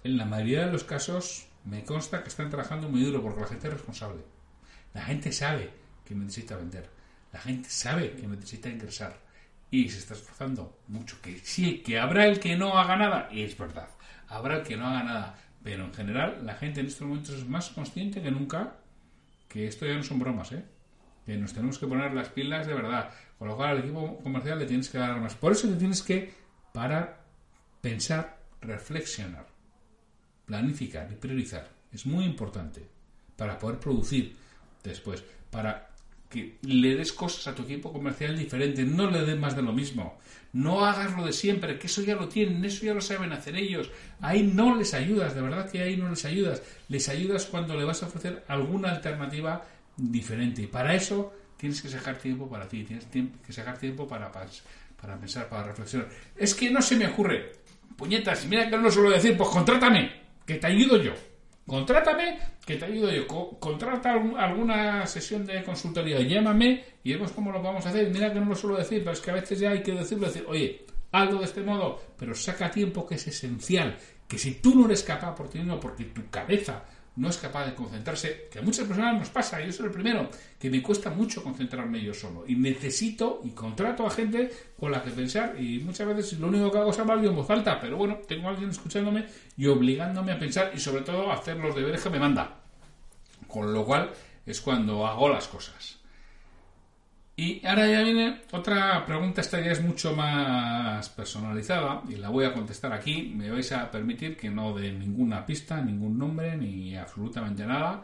En 0.05 0.17
la 0.17 0.25
mayoría 0.25 0.67
de 0.67 0.73
los 0.73 0.85
casos 0.85 1.47
me 1.65 1.85
consta 1.85 2.23
que 2.23 2.29
están 2.29 2.51
trabajando 2.51 2.89
muy 2.89 3.03
duro 3.03 3.23
porque 3.23 3.43
la 3.43 3.47
gente 3.47 3.69
es 3.69 3.75
responsable. 3.75 4.23
La 4.95 5.03
gente 5.03 5.33
sabe 5.33 5.71
que 6.05 6.15
necesita 6.15 6.57
vender. 6.57 6.91
La 7.33 7.41
gente 7.41 7.71
sabe 7.71 8.13
que 8.13 8.27
necesita 8.27 8.69
ingresar. 8.69 9.19
Y 9.71 9.89
se 9.89 9.99
está 9.99 10.15
esforzando 10.15 10.77
mucho. 10.89 11.17
Que 11.23 11.39
sí, 11.39 11.79
que 11.79 11.99
habrá 11.99 12.27
el 12.27 12.41
que 12.41 12.57
no 12.57 12.77
haga 12.77 12.97
nada. 12.97 13.29
Y 13.33 13.43
es 13.43 13.57
verdad. 13.57 13.89
Habrá 14.29 14.59
el 14.59 14.63
que 14.65 14.77
no 14.77 14.87
haga 14.87 15.03
nada. 15.03 15.39
Pero 15.63 15.85
en 15.85 15.95
general, 15.95 16.45
la 16.45 16.55
gente 16.55 16.81
en 16.81 16.87
estos 16.87 17.07
momentos 17.07 17.37
es 17.37 17.49
más 17.49 17.71
consciente 17.71 18.21
que 18.21 18.31
nunca 18.31 18.77
que 19.49 19.67
esto 19.67 19.87
ya 19.87 19.95
no 19.95 20.03
son 20.03 20.19
bromas, 20.19 20.51
¿eh? 20.53 20.65
Que 21.25 21.37
nos 21.37 21.53
tenemos 21.53 21.79
que 21.79 21.87
poner 21.87 22.13
las 22.13 22.31
pilas 22.31 22.67
de 22.67 22.75
verdad. 22.75 23.11
Con 23.39 23.49
lo 23.49 23.57
cual, 23.57 23.71
al 23.71 23.79
equipo 23.79 24.19
comercial 24.23 24.59
le 24.59 24.67
tienes 24.67 24.89
que 24.89 24.99
dar 24.99 25.21
más. 25.21 25.35
Por 25.35 25.53
eso 25.53 25.69
le 25.69 25.77
tienes 25.77 26.03
que 26.03 26.33
parar, 26.73 27.23
pensar, 27.81 28.39
reflexionar. 28.61 29.47
planificar 30.45 31.11
y 31.11 31.15
priorizar. 31.15 31.69
Es 31.93 32.05
muy 32.07 32.25
importante 32.25 32.87
para 33.37 33.59
poder 33.59 33.79
producir 33.79 34.37
después, 34.83 35.25
para 35.51 35.92
que 36.33 36.57
le 36.63 36.97
des 36.97 37.13
cosas 37.13 37.47
a 37.47 37.55
tu 37.55 37.63
equipo 37.63 37.93
comercial 37.93 38.37
diferente, 38.39 38.85
no 38.85 39.11
le 39.11 39.25
des 39.25 39.39
más 39.39 39.55
de 39.55 39.63
lo 39.63 39.73
mismo. 39.73 40.19
No 40.53 40.85
hagas 40.85 41.17
lo 41.17 41.25
de 41.25 41.33
siempre, 41.33 41.79
que 41.79 41.87
eso 41.87 42.03
ya 42.03 42.15
lo 42.15 42.29
tienen, 42.29 42.65
eso 42.65 42.85
ya 42.85 42.95
lo 42.95 43.01
saben 43.01 43.33
hacer 43.33 43.57
ellos. 43.57 43.91
Ahí 44.21 44.43
no 44.43 44.75
les 44.77 44.95
ayudas, 44.95 45.35
de 45.35 45.43
verdad 45.43 45.71
que 45.71 45.83
ahí 45.83 45.97
no 45.97 46.09
les 46.09 46.25
ayudas. 46.25 46.63
Les 46.89 47.09
ayudas 47.09 47.47
cuando 47.47 47.77
le 47.77 47.85
vas 47.85 48.03
a 48.03 48.07
ofrecer 48.07 48.45
alguna 48.49 48.91
alternativa 48.91 49.65
diferente. 49.97 50.63
Y 50.63 50.67
para 50.67 50.95
eso 50.95 51.33
tienes 51.57 51.81
que 51.81 51.89
sacar 51.89 52.19
tiempo 52.19 52.49
para 52.49 52.67
ti, 52.67 52.85
tienes 52.85 53.07
que 53.47 53.53
sacar 53.53 53.79
tiempo 53.79 54.07
para, 54.07 54.33
para, 54.33 55.19
pensar, 55.19 55.49
para 55.49 55.65
reflexionar. 55.65 56.09
Es 56.37 56.55
que 56.55 56.71
no 56.71 56.83
se 56.83 56.97
me 56.97 57.07
ocurre. 57.07 57.53
Puñetas, 57.97 58.47
mira 58.47 58.69
que 58.69 58.77
no 58.77 58.83
lo 58.83 58.91
suelo 58.91 59.11
decir, 59.11 59.37
pues 59.37 59.49
contrátame, 59.51 60.13
que 60.47 60.57
te 60.57 60.67
ayudo 60.67 61.03
yo. 61.03 61.13
Contrátame, 61.67 62.39
que 62.67 62.77
te 62.77 62.85
ayudo 62.85 63.11
yo. 63.11 63.27
contrata 63.61 64.13
alguna 64.13 65.07
sesión 65.07 65.47
de 65.47 65.63
consultoría, 65.63 66.21
llámame 66.21 66.85
y 67.05 67.13
vemos 67.13 67.33
cómo 67.33 67.53
lo 67.53 67.63
vamos 67.63 67.87
a 67.87 67.91
hacer. 67.91 68.11
Mira 68.11 68.33
que 68.33 68.41
no 68.41 68.47
lo 68.47 68.57
suelo 68.57 68.77
decir, 68.77 69.01
pero 69.01 69.13
es 69.13 69.21
que 69.21 69.31
a 69.31 69.35
veces 69.35 69.61
ya 69.61 69.71
hay 69.71 69.83
que 69.83 69.93
decirlo, 69.93 70.27
decir, 70.27 70.45
oye, 70.49 70.85
hazlo 71.13 71.39
de 71.39 71.45
este 71.45 71.63
modo, 71.63 72.01
pero 72.19 72.35
saca 72.35 72.71
tiempo 72.71 73.07
que 73.07 73.15
es 73.15 73.27
esencial. 73.27 73.97
Que 74.27 74.39
si 74.39 74.55
tú 74.55 74.75
no 74.75 74.87
eres 74.87 75.03
capaz 75.03 75.35
por 75.35 75.49
porque 75.81 76.05
tu 76.05 76.29
cabeza 76.31 76.85
no 77.17 77.29
es 77.29 77.37
capaz 77.37 77.67
de 77.67 77.75
concentrarse, 77.75 78.49
que 78.51 78.59
a 78.59 78.63
muchas 78.63 78.87
personas 78.87 79.19
nos 79.19 79.29
pasa, 79.29 79.61
yo 79.61 79.71
soy 79.73 79.87
el 79.87 79.93
primero, 79.93 80.31
que 80.59 80.71
me 80.71 80.83
cuesta 80.83 81.11
mucho 81.11 81.43
concentrarme 81.43 82.03
yo 82.03 82.15
solo. 82.15 82.45
Y 82.47 82.55
necesito 82.57 83.41
y 83.45 83.51
contrato 83.51 84.07
a 84.07 84.11
gente 84.11 84.51
con 84.79 84.91
la 84.91 85.03
que 85.03 85.11
pensar 85.11 85.61
y 85.61 85.81
muchas 85.81 86.07
veces 86.07 86.39
lo 86.39 86.49
único 86.49 86.71
que 86.71 86.79
hago 86.79 86.91
es 86.91 86.99
hablar 86.99 87.25
en 87.25 87.37
voz 87.37 87.51
alta, 87.51 87.79
pero 87.81 87.97
bueno, 87.97 88.19
tengo 88.27 88.49
a 88.49 88.53
alguien 88.53 88.71
escuchándome 88.71 89.27
y 89.57 89.67
obligándome 89.67 90.33
a 90.33 90.39
pensar 90.39 90.73
y 90.75 90.79
sobre 90.79 91.03
todo 91.03 91.31
a 91.31 91.35
hacer 91.35 91.57
los 91.57 91.75
deberes 91.75 92.03
que 92.03 92.11
me 92.11 92.19
manda. 92.19 92.61
Con 93.47 93.75
lo 93.75 93.85
cual 93.85 94.11
es 94.47 94.61
cuando 94.61 95.07
hago 95.07 95.29
las 95.29 95.49
cosas. 95.49 96.02
Y 97.43 97.61
ahora 97.67 97.89
ya 97.89 98.05
viene 98.05 98.43
otra 98.53 99.05
pregunta, 99.05 99.41
esta 99.41 99.61
ya 99.61 99.73
es 99.73 99.83
mucho 99.83 100.15
más 100.15 101.09
personalizada 101.09 102.03
y 102.09 102.15
la 102.15 102.29
voy 102.29 102.45
a 102.45 102.53
contestar 102.53 102.93
aquí. 102.93 103.33
Me 103.35 103.51
vais 103.51 103.73
a 103.73 103.91
permitir 103.91 104.37
que 104.37 104.49
no 104.49 104.73
dé 104.73 104.93
ninguna 104.93 105.45
pista, 105.45 105.81
ningún 105.81 106.17
nombre, 106.17 106.57
ni 106.57 106.97
absolutamente 106.97 107.67
nada, 107.67 108.01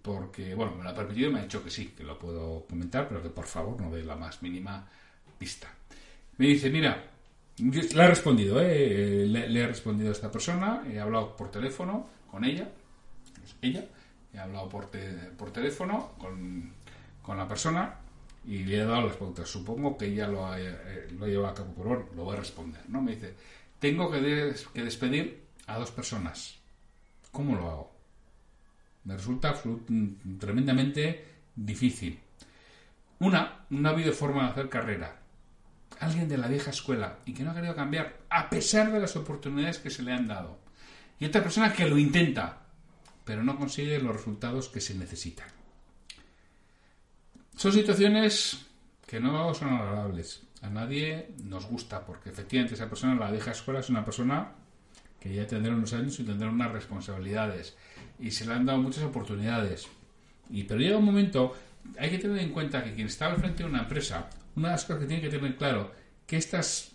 porque, 0.00 0.54
bueno, 0.54 0.76
me 0.76 0.84
lo 0.84 0.90
ha 0.90 0.94
permitido 0.94 1.28
y 1.28 1.32
me 1.32 1.40
ha 1.40 1.42
dicho 1.42 1.64
que 1.64 1.70
sí, 1.70 1.86
que 1.86 2.04
lo 2.04 2.16
puedo 2.16 2.66
comentar, 2.70 3.08
pero 3.08 3.20
que 3.20 3.30
por 3.30 3.46
favor 3.46 3.80
no 3.80 3.90
dé 3.90 4.04
la 4.04 4.14
más 4.14 4.40
mínima 4.44 4.86
pista. 5.36 5.66
Me 6.36 6.46
dice, 6.46 6.70
mira, 6.70 7.02
le 7.58 8.04
he 8.04 8.06
respondido, 8.06 8.60
¿eh? 8.60 9.26
le, 9.26 9.60
he 9.60 9.66
respondido 9.66 10.10
a 10.10 10.12
esta 10.12 10.30
persona, 10.30 10.84
he 10.88 11.00
hablado 11.00 11.36
por 11.36 11.50
teléfono 11.50 12.06
con 12.30 12.44
ella, 12.44 12.68
ella, 13.60 13.84
he 14.32 14.38
hablado 14.38 14.68
por, 14.68 14.88
por 15.36 15.50
teléfono 15.50 16.12
con, 16.16 16.74
con 17.20 17.36
la 17.36 17.48
persona 17.48 18.06
y 18.48 18.64
le 18.64 18.80
he 18.80 18.84
dado 18.84 19.06
las 19.06 19.16
pautas. 19.16 19.46
Supongo 19.46 19.98
que 19.98 20.14
ya 20.14 20.26
lo 20.26 20.46
ha, 20.46 20.58
eh, 20.58 21.08
lo 21.18 21.26
ha 21.26 21.28
llevado 21.28 21.48
a 21.48 21.54
cabo, 21.54 21.74
pero 21.76 21.88
bueno, 21.90 22.06
lo 22.16 22.24
voy 22.24 22.34
a 22.34 22.40
responder. 22.40 22.80
¿no? 22.88 23.02
Me 23.02 23.14
dice, 23.14 23.34
tengo 23.78 24.10
que, 24.10 24.54
que 24.72 24.82
despedir 24.82 25.44
a 25.66 25.78
dos 25.78 25.90
personas. 25.90 26.56
¿Cómo 27.30 27.54
lo 27.54 27.70
hago? 27.70 27.92
Me 29.04 29.14
resulta 29.14 29.54
tremendamente 30.40 31.26
difícil. 31.54 32.18
Una, 33.18 33.66
no 33.68 33.88
ha 33.88 33.92
habido 33.92 34.14
forma 34.14 34.44
de 34.44 34.50
hacer 34.50 34.70
carrera. 34.70 35.20
Alguien 36.00 36.28
de 36.28 36.38
la 36.38 36.48
vieja 36.48 36.70
escuela 36.70 37.18
y 37.26 37.34
que 37.34 37.42
no 37.42 37.50
ha 37.50 37.54
querido 37.54 37.74
cambiar 37.74 38.16
a 38.30 38.48
pesar 38.48 38.90
de 38.90 39.00
las 39.00 39.14
oportunidades 39.16 39.78
que 39.78 39.90
se 39.90 40.02
le 40.02 40.12
han 40.12 40.26
dado. 40.26 40.58
Y 41.20 41.26
otra 41.26 41.42
persona 41.42 41.74
que 41.74 41.86
lo 41.86 41.98
intenta, 41.98 42.62
pero 43.26 43.44
no 43.44 43.58
consigue 43.58 43.98
los 43.98 44.16
resultados 44.16 44.70
que 44.70 44.80
se 44.80 44.94
necesitan. 44.94 45.57
Son 47.58 47.72
situaciones 47.72 48.66
que 49.04 49.18
no 49.18 49.52
son 49.52 49.70
agradables. 49.70 50.42
A 50.62 50.70
nadie 50.70 51.34
nos 51.42 51.66
gusta, 51.66 52.06
porque 52.06 52.30
efectivamente 52.30 52.74
esa 52.74 52.88
persona, 52.88 53.16
la 53.16 53.32
vieja 53.32 53.50
escuela, 53.50 53.80
es 53.80 53.90
una 53.90 54.04
persona 54.04 54.52
que 55.18 55.34
ya 55.34 55.44
tendrá 55.44 55.74
unos 55.74 55.92
años 55.92 56.20
y 56.20 56.22
tendrá 56.22 56.48
unas 56.48 56.70
responsabilidades. 56.70 57.76
Y 58.20 58.30
se 58.30 58.46
le 58.46 58.52
han 58.52 58.64
dado 58.64 58.78
muchas 58.78 59.02
oportunidades. 59.02 59.88
Y 60.50 60.62
pero 60.62 60.78
llega 60.78 60.98
un 60.98 61.04
momento, 61.04 61.52
hay 61.98 62.10
que 62.10 62.18
tener 62.18 62.38
en 62.38 62.52
cuenta 62.52 62.84
que 62.84 62.94
quien 62.94 63.08
está 63.08 63.26
al 63.26 63.38
frente 63.38 63.64
de 63.64 63.68
una 63.68 63.80
empresa, 63.80 64.30
una 64.54 64.68
de 64.68 64.74
las 64.74 64.84
cosas 64.84 65.00
que 65.00 65.08
tiene 65.08 65.22
que 65.22 65.28
tener 65.28 65.56
claro, 65.56 65.90
que 66.28 66.36
estas 66.36 66.92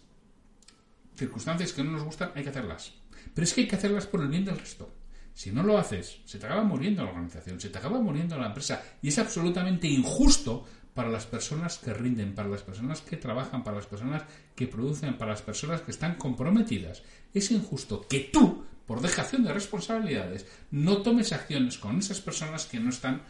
circunstancias 1.18 1.74
que 1.74 1.84
no 1.84 1.92
nos 1.92 2.04
gustan 2.04 2.32
hay 2.36 2.44
que 2.44 2.52
hacerlas. 2.52 2.94
Pero 3.36 3.44
es 3.44 3.54
que 3.54 3.62
hay 3.62 3.68
que 3.68 3.76
hacerlas 3.76 4.08
por 4.08 4.22
el 4.22 4.30
bien 4.30 4.46
del 4.46 4.58
resto. 4.58 4.90
Si 5.34 5.52
no 5.52 5.64
lo 5.64 5.78
haces, 5.78 6.20
se 6.26 6.38
te 6.38 6.46
acaba 6.46 6.64
muriendo 6.64 7.04
la 7.04 7.10
organización, 7.10 7.60
se 7.60 7.70
te 7.70 7.78
acaba 7.78 8.00
muriendo 8.00 8.38
la 8.38 8.48
empresa 8.48 8.84
y 9.02 9.08
es 9.08 9.18
absolutamente 9.18 9.88
injusto 9.88 10.66
para 10.94 11.10
las 11.10 11.26
personas 11.26 11.80
que 11.80 11.94
rinden, 11.94 12.36
para 12.36 12.50
las 12.50 12.62
personas 12.62 13.02
que 13.02 13.18
trabajan, 13.18 13.64
para 13.64 13.78
las 13.78 13.88
personas 13.88 14.24
que 14.56 14.68
producen, 14.68 15.18
para 15.18 15.32
las 15.32 15.42
personas 15.42 15.82
que 15.82 15.92
están 15.92 16.16
comprometidas. 16.16 17.02
Es 17.34 17.50
injusto 17.50 18.06
que 18.08 18.20
tú, 18.20 18.64
por 18.86 19.02
dejación 19.02 19.44
de 19.44 19.54
responsabilidades, 19.54 20.46
no 20.70 21.02
tomes 21.02 21.34
acciones 21.34 21.78
con 21.80 21.98
esas 21.98 22.22
personas 22.22 22.66
que 22.66 22.80
no 22.80 22.90
están 22.90 23.24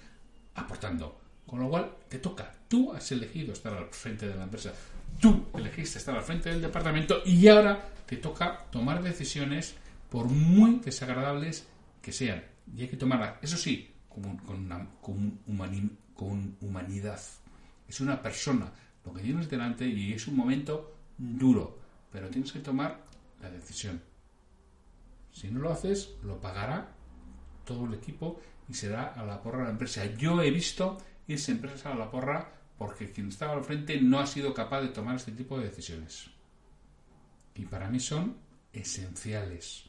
aportando. 0.55 1.19
Con 1.45 1.59
lo 1.59 1.69
cual, 1.69 1.91
te 2.09 2.19
toca. 2.19 2.51
Tú 2.67 2.91
has 2.91 3.11
elegido 3.11 3.53
estar 3.53 3.73
al 3.73 3.87
frente 3.91 4.27
de 4.27 4.35
la 4.35 4.43
empresa. 4.43 4.73
Tú 5.21 5.45
elegiste 5.53 5.99
estar 5.99 6.15
al 6.15 6.23
frente 6.23 6.49
del 6.49 6.61
departamento 6.61 7.21
y 7.25 7.47
ahora 7.47 7.89
te 8.05 8.17
toca 8.17 8.65
tomar 8.71 9.01
decisiones, 9.01 9.75
por 10.09 10.25
muy 10.25 10.79
desagradables 10.83 11.65
que 12.03 12.11
sean. 12.11 12.43
Y 12.75 12.81
hay 12.81 12.89
que 12.89 12.97
tomarla, 12.97 13.39
eso 13.41 13.57
sí, 13.57 13.95
con, 14.09 14.37
con, 14.37 14.69
con 16.13 16.57
humanidad. 16.61 17.19
Es 17.87 18.01
una 18.01 18.21
persona 18.21 18.71
lo 19.05 19.13
que 19.13 19.21
tienes 19.21 19.49
delante 19.49 19.87
y 19.87 20.13
es 20.13 20.27
un 20.27 20.35
momento 20.35 20.95
duro, 21.17 21.79
pero 22.11 22.29
tienes 22.29 22.51
que 22.51 22.59
tomar 22.59 22.99
la 23.41 23.49
decisión. 23.49 24.01
Si 25.31 25.49
no 25.49 25.61
lo 25.61 25.71
haces, 25.71 26.11
lo 26.23 26.39
pagará 26.39 26.93
todo 27.65 27.85
el 27.85 27.93
equipo 27.93 28.39
y 28.67 28.73
será 28.73 29.13
a 29.13 29.25
la 29.25 29.41
porra 29.41 29.63
la 29.63 29.71
empresa. 29.71 30.05
Yo 30.05 30.41
he 30.41 30.51
visto 30.51 30.97
esa 31.27 31.53
empresa 31.53 31.93
a 31.93 31.95
la 31.95 32.11
porra 32.11 32.51
porque 32.77 33.11
quien 33.11 33.29
estaba 33.29 33.53
al 33.53 33.63
frente 33.63 33.99
no 34.01 34.19
ha 34.19 34.27
sido 34.27 34.53
capaz 34.53 34.81
de 34.81 34.89
tomar 34.89 35.15
este 35.15 35.31
tipo 35.31 35.57
de 35.57 35.65
decisiones. 35.65 36.29
Y 37.55 37.65
para 37.65 37.89
mí 37.89 37.99
son 37.99 38.35
esenciales, 38.73 39.85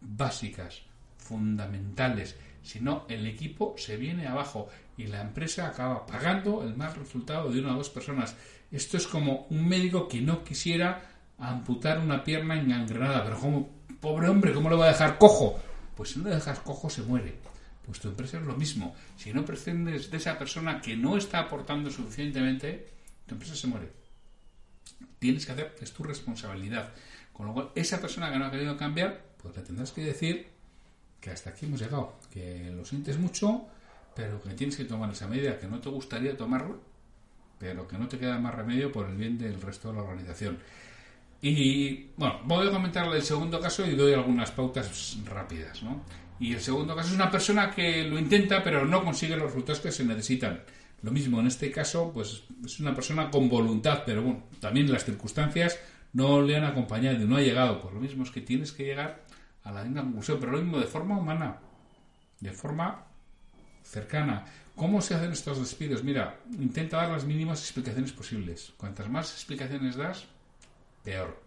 básicas, 0.00 0.82
fundamentales. 1.28 2.36
Si 2.62 2.80
no, 2.80 3.04
el 3.08 3.26
equipo 3.26 3.74
se 3.76 3.96
viene 3.96 4.26
abajo 4.26 4.68
y 4.96 5.06
la 5.06 5.20
empresa 5.20 5.68
acaba 5.68 6.06
pagando 6.06 6.62
el 6.62 6.74
mal 6.74 6.94
resultado 6.94 7.50
de 7.50 7.60
una 7.60 7.74
o 7.74 7.78
dos 7.78 7.90
personas. 7.90 8.36
Esto 8.70 8.96
es 8.96 9.06
como 9.06 9.46
un 9.50 9.68
médico 9.68 10.08
que 10.08 10.20
no 10.20 10.42
quisiera 10.42 11.02
amputar 11.38 12.00
una 12.00 12.24
pierna 12.24 12.60
engangrenada, 12.60 13.22
pero 13.24 13.38
como, 13.38 13.68
pobre 14.00 14.28
hombre, 14.28 14.52
¿cómo 14.52 14.68
lo 14.68 14.78
va 14.78 14.86
a 14.86 14.92
dejar 14.92 15.18
cojo? 15.18 15.58
Pues 15.94 16.10
si 16.10 16.18
no 16.18 16.28
le 16.28 16.34
dejas 16.34 16.60
cojo 16.60 16.90
se 16.90 17.02
muere. 17.02 17.36
Pues 17.84 18.00
tu 18.00 18.08
empresa 18.08 18.38
es 18.38 18.44
lo 18.44 18.56
mismo. 18.56 18.94
Si 19.16 19.32
no 19.32 19.44
prescindes 19.44 20.10
de 20.10 20.16
esa 20.16 20.38
persona 20.38 20.80
que 20.80 20.96
no 20.96 21.16
está 21.16 21.40
aportando 21.40 21.90
suficientemente, 21.90 22.88
tu 23.26 23.34
empresa 23.34 23.54
se 23.54 23.66
muere. 23.66 23.92
Tienes 25.18 25.46
que 25.46 25.52
hacer, 25.52 25.76
es 25.80 25.92
tu 25.92 26.02
responsabilidad. 26.02 26.92
Con 27.32 27.46
lo 27.46 27.54
cual, 27.54 27.70
esa 27.74 28.00
persona 28.00 28.30
que 28.30 28.38
no 28.38 28.46
ha 28.46 28.50
querido 28.50 28.76
cambiar, 28.76 29.24
pues 29.40 29.56
le 29.56 29.62
tendrás 29.62 29.92
que 29.92 30.02
decir 30.02 30.57
que 31.20 31.30
hasta 31.30 31.50
aquí 31.50 31.66
hemos 31.66 31.80
llegado, 31.80 32.18
que 32.32 32.70
lo 32.74 32.84
sientes 32.84 33.18
mucho, 33.18 33.66
pero 34.14 34.40
que 34.42 34.50
tienes 34.50 34.76
que 34.76 34.84
tomar 34.84 35.10
esa 35.10 35.26
medida, 35.26 35.58
que 35.58 35.66
no 35.66 35.80
te 35.80 35.88
gustaría 35.88 36.36
tomarlo, 36.36 36.80
pero 37.58 37.86
que 37.86 37.98
no 37.98 38.08
te 38.08 38.18
queda 38.18 38.38
más 38.38 38.54
remedio 38.54 38.92
por 38.92 39.08
el 39.08 39.16
bien 39.16 39.38
del 39.38 39.60
resto 39.60 39.88
de 39.88 39.94
la 39.94 40.02
organización. 40.02 40.58
Y 41.40 42.06
bueno, 42.16 42.40
voy 42.44 42.66
a 42.66 42.70
comentar 42.70 43.06
el 43.14 43.22
segundo 43.22 43.60
caso 43.60 43.86
y 43.86 43.94
doy 43.94 44.12
algunas 44.12 44.50
pautas 44.50 45.18
rápidas, 45.24 45.82
¿no? 45.82 46.02
Y 46.40 46.52
el 46.52 46.60
segundo 46.60 46.94
caso 46.94 47.08
es 47.08 47.14
una 47.14 47.30
persona 47.30 47.70
que 47.70 48.04
lo 48.04 48.18
intenta 48.18 48.62
pero 48.62 48.84
no 48.84 49.04
consigue 49.04 49.36
los 49.36 49.46
resultados 49.46 49.80
que 49.80 49.92
se 49.92 50.04
necesitan. 50.04 50.62
Lo 51.02 51.12
mismo, 51.12 51.38
en 51.38 51.46
este 51.46 51.70
caso, 51.70 52.10
pues 52.12 52.42
es 52.64 52.80
una 52.80 52.92
persona 52.92 53.30
con 53.30 53.48
voluntad, 53.48 54.02
pero 54.04 54.22
bueno, 54.22 54.44
también 54.60 54.90
las 54.90 55.04
circunstancias 55.04 55.78
no 56.12 56.42
le 56.42 56.56
han 56.56 56.64
acompañado 56.64 57.22
y 57.22 57.24
no 57.24 57.36
ha 57.36 57.40
llegado. 57.40 57.80
Pues 57.80 57.94
lo 57.94 58.00
mismo 58.00 58.24
es 58.24 58.30
que 58.30 58.40
tienes 58.40 58.72
que 58.72 58.84
llegar 58.84 59.22
a 59.68 59.72
la 59.72 59.84
misma 59.84 60.02
conclusión, 60.02 60.38
pero 60.40 60.52
lo 60.52 60.58
mismo 60.58 60.78
de 60.78 60.86
forma 60.86 61.18
humana, 61.18 61.58
de 62.40 62.52
forma 62.52 63.04
cercana. 63.82 64.44
¿Cómo 64.74 65.02
se 65.02 65.14
hacen 65.14 65.32
estos 65.32 65.58
despidos? 65.58 66.02
Mira, 66.02 66.40
intenta 66.58 66.98
dar 66.98 67.10
las 67.10 67.24
mínimas 67.24 67.60
explicaciones 67.60 68.12
posibles. 68.12 68.72
Cuantas 68.76 69.10
más 69.10 69.32
explicaciones 69.32 69.96
das, 69.96 70.26
peor. 71.04 71.42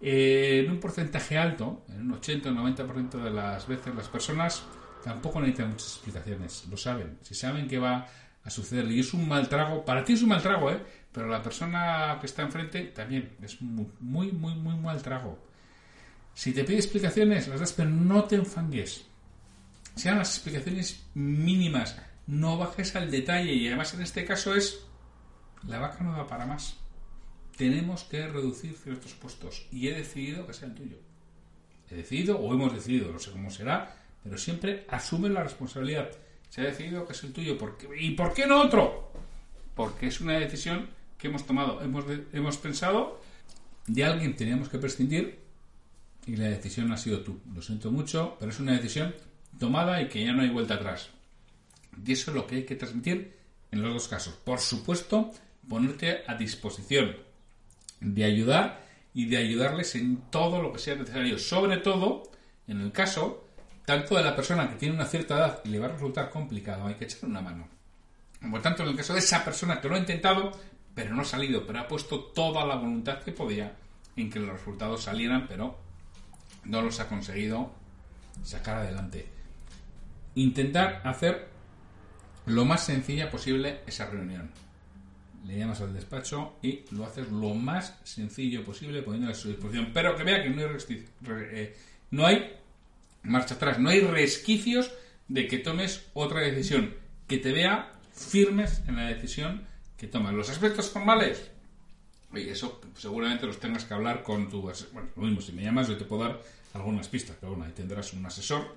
Eh, 0.00 0.62
en 0.64 0.70
un 0.70 0.78
porcentaje 0.78 1.36
alto, 1.36 1.84
en 1.88 2.02
un 2.02 2.12
80 2.12 2.50
o 2.50 2.52
90% 2.52 3.10
de 3.22 3.30
las 3.30 3.66
veces, 3.66 3.94
las 3.94 4.08
personas 4.08 4.62
tampoco 5.02 5.40
necesitan 5.40 5.70
muchas 5.70 5.94
explicaciones. 5.96 6.66
Lo 6.70 6.76
saben. 6.76 7.18
Si 7.22 7.34
saben 7.34 7.66
que 7.66 7.78
va 7.78 8.06
a 8.44 8.50
suceder 8.50 8.86
y 8.86 9.00
es 9.00 9.14
un 9.14 9.26
mal 9.26 9.48
trago, 9.48 9.84
para 9.84 10.04
ti 10.04 10.12
es 10.12 10.22
un 10.22 10.28
mal 10.28 10.42
trago, 10.42 10.70
¿eh? 10.70 10.80
pero 11.10 11.26
la 11.28 11.42
persona 11.42 12.18
que 12.20 12.26
está 12.26 12.42
enfrente 12.42 12.86
también 12.86 13.36
es 13.42 13.60
muy, 13.62 13.88
muy, 13.98 14.30
muy, 14.30 14.54
muy 14.54 14.76
mal 14.76 15.02
trago. 15.02 15.51
Si 16.34 16.52
te 16.52 16.64
pide 16.64 16.78
explicaciones, 16.78 17.48
las 17.48 17.60
das, 17.60 17.72
pero 17.72 17.90
no 17.90 18.24
te 18.24 18.36
enfangues. 18.36 19.06
Sean 19.94 20.18
las 20.18 20.36
explicaciones 20.36 21.04
mínimas, 21.14 21.96
no 22.26 22.56
bajes 22.56 22.96
al 22.96 23.10
detalle 23.10 23.52
y 23.52 23.66
además 23.66 23.92
en 23.94 24.02
este 24.02 24.24
caso 24.24 24.54
es 24.54 24.86
la 25.66 25.78
vaca 25.78 26.02
no 26.02 26.12
da 26.12 26.26
para 26.26 26.46
más. 26.46 26.76
Tenemos 27.56 28.04
que 28.04 28.26
reducir 28.26 28.74
ciertos 28.74 29.12
puestos 29.14 29.66
y 29.70 29.88
he 29.88 29.94
decidido 29.94 30.46
que 30.46 30.54
sea 30.54 30.68
el 30.68 30.74
tuyo. 30.74 30.96
He 31.90 31.96
decidido 31.96 32.38
o 32.38 32.52
hemos 32.54 32.72
decidido, 32.72 33.12
no 33.12 33.18
sé 33.18 33.30
cómo 33.30 33.50
será, 33.50 33.94
pero 34.22 34.38
siempre 34.38 34.86
asume 34.88 35.28
la 35.28 35.42
responsabilidad. 35.42 36.10
Se 36.48 36.62
ha 36.62 36.64
decidido 36.64 37.06
que 37.06 37.12
es 37.12 37.22
el 37.24 37.32
tuyo. 37.32 37.58
¿Por 37.58 37.76
¿Y 37.98 38.12
por 38.12 38.32
qué 38.32 38.46
no 38.46 38.62
otro? 38.62 39.12
Porque 39.74 40.06
es 40.06 40.20
una 40.20 40.38
decisión 40.38 40.88
que 41.18 41.28
hemos 41.28 41.46
tomado. 41.46 41.82
Hemos, 41.82 42.04
hemos 42.32 42.56
pensado, 42.56 43.20
de 43.86 44.04
alguien 44.04 44.34
teníamos 44.34 44.68
que 44.68 44.78
prescindir 44.78 45.41
y 46.26 46.36
la 46.36 46.48
decisión 46.48 46.92
ha 46.92 46.96
sido 46.96 47.20
tú. 47.20 47.40
Lo 47.54 47.62
siento 47.62 47.90
mucho, 47.90 48.36
pero 48.38 48.50
es 48.50 48.60
una 48.60 48.72
decisión 48.72 49.14
tomada 49.58 50.00
y 50.00 50.08
que 50.08 50.24
ya 50.24 50.32
no 50.32 50.42
hay 50.42 50.50
vuelta 50.50 50.74
atrás. 50.74 51.10
Y 52.04 52.12
eso 52.12 52.30
es 52.30 52.36
lo 52.36 52.46
que 52.46 52.56
hay 52.56 52.64
que 52.64 52.76
transmitir 52.76 53.36
en 53.70 53.82
los 53.82 53.92
dos 53.92 54.08
casos. 54.08 54.34
Por 54.34 54.60
supuesto, 54.60 55.32
ponerte 55.68 56.22
a 56.26 56.34
disposición 56.34 57.16
de 58.00 58.24
ayudar 58.24 58.82
y 59.14 59.26
de 59.26 59.36
ayudarles 59.36 59.94
en 59.94 60.16
todo 60.30 60.62
lo 60.62 60.72
que 60.72 60.78
sea 60.78 60.94
necesario. 60.94 61.38
Sobre 61.38 61.78
todo, 61.78 62.22
en 62.66 62.80
el 62.80 62.92
caso, 62.92 63.48
tanto 63.84 64.16
de 64.16 64.24
la 64.24 64.34
persona 64.34 64.68
que 64.68 64.76
tiene 64.76 64.94
una 64.94 65.06
cierta 65.06 65.36
edad 65.36 65.60
y 65.64 65.68
le 65.68 65.78
va 65.78 65.86
a 65.86 65.92
resultar 65.92 66.30
complicado, 66.30 66.86
hay 66.86 66.94
que 66.94 67.04
echarle 67.04 67.28
una 67.28 67.40
mano. 67.40 67.68
Por 68.50 68.62
tanto, 68.62 68.82
en 68.82 68.90
el 68.90 68.96
caso 68.96 69.12
de 69.12 69.20
esa 69.20 69.44
persona 69.44 69.80
que 69.80 69.88
lo 69.88 69.94
ha 69.94 69.98
intentado, 69.98 70.52
pero 70.94 71.14
no 71.14 71.22
ha 71.22 71.24
salido, 71.24 71.66
pero 71.66 71.80
ha 71.80 71.88
puesto 71.88 72.20
toda 72.20 72.66
la 72.66 72.76
voluntad 72.76 73.22
que 73.22 73.32
podía 73.32 73.76
en 74.16 74.30
que 74.30 74.40
los 74.40 74.52
resultados 74.52 75.04
salieran, 75.04 75.46
pero 75.46 75.78
no 76.64 76.82
los 76.82 77.00
ha 77.00 77.08
conseguido 77.08 77.72
sacar 78.42 78.78
adelante. 78.78 79.26
Intentar 80.34 81.02
hacer 81.04 81.48
lo 82.46 82.64
más 82.64 82.84
sencilla 82.84 83.30
posible 83.30 83.80
esa 83.86 84.06
reunión. 84.06 84.50
Le 85.46 85.58
llamas 85.58 85.80
al 85.80 85.92
despacho 85.92 86.56
y 86.62 86.84
lo 86.92 87.04
haces 87.04 87.30
lo 87.30 87.54
más 87.54 87.98
sencillo 88.04 88.64
posible 88.64 89.02
poniéndole 89.02 89.32
a 89.32 89.36
su 89.36 89.48
disposición. 89.48 89.90
Pero 89.92 90.16
que 90.16 90.24
vea 90.24 90.42
que 90.42 90.50
no 90.50 90.62
hay, 90.62 90.68
eh, 91.28 91.76
no 92.10 92.26
hay 92.26 92.56
marcha 93.22 93.54
atrás, 93.54 93.78
no 93.78 93.90
hay 93.90 94.00
resquicios 94.00 94.92
de 95.28 95.48
que 95.48 95.58
tomes 95.58 96.06
otra 96.14 96.40
decisión. 96.40 96.94
Que 97.26 97.38
te 97.38 97.52
vea 97.52 97.92
firmes 98.12 98.82
en 98.86 98.96
la 98.96 99.06
decisión 99.06 99.66
que 99.96 100.06
tomas. 100.06 100.34
Los 100.34 100.50
aspectos 100.50 100.90
formales, 100.90 101.50
y 102.34 102.48
eso 102.48 102.80
seguramente 102.96 103.46
los 103.46 103.58
tengas 103.58 103.84
que 103.84 103.94
hablar 103.94 104.22
con 104.22 104.48
tu... 104.48 104.62
Bueno, 104.62 105.08
lo 105.16 105.22
mismo, 105.22 105.40
si 105.40 105.52
me 105.52 105.62
llamas 105.62 105.88
yo 105.88 105.96
te 105.96 106.04
puedo 106.04 106.24
dar 106.24 106.40
algunas 106.74 107.08
pistas, 107.08 107.36
pero 107.38 107.52
bueno, 107.52 107.64
ahí 107.64 107.72
tendrás 107.72 108.12
un 108.12 108.24
asesor 108.24 108.76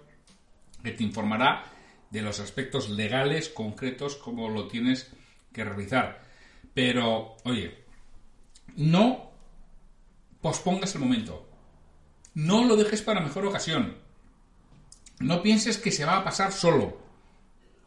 que 0.83 0.91
te 0.91 1.03
informará 1.03 1.63
de 2.09 2.21
los 2.21 2.39
aspectos 2.39 2.89
legales 2.89 3.49
concretos 3.49 4.15
como 4.15 4.49
lo 4.49 4.67
tienes 4.67 5.11
que 5.51 5.63
realizar. 5.63 6.21
Pero, 6.73 7.37
oye, 7.45 7.83
no 8.75 9.31
pospongas 10.41 10.93
el 10.95 11.01
momento. 11.01 11.49
No 12.33 12.65
lo 12.65 12.75
dejes 12.75 13.01
para 13.01 13.21
mejor 13.21 13.45
ocasión. 13.45 13.95
No 15.19 15.41
pienses 15.41 15.77
que 15.77 15.91
se 15.91 16.05
va 16.05 16.17
a 16.17 16.23
pasar 16.23 16.51
solo. 16.51 16.99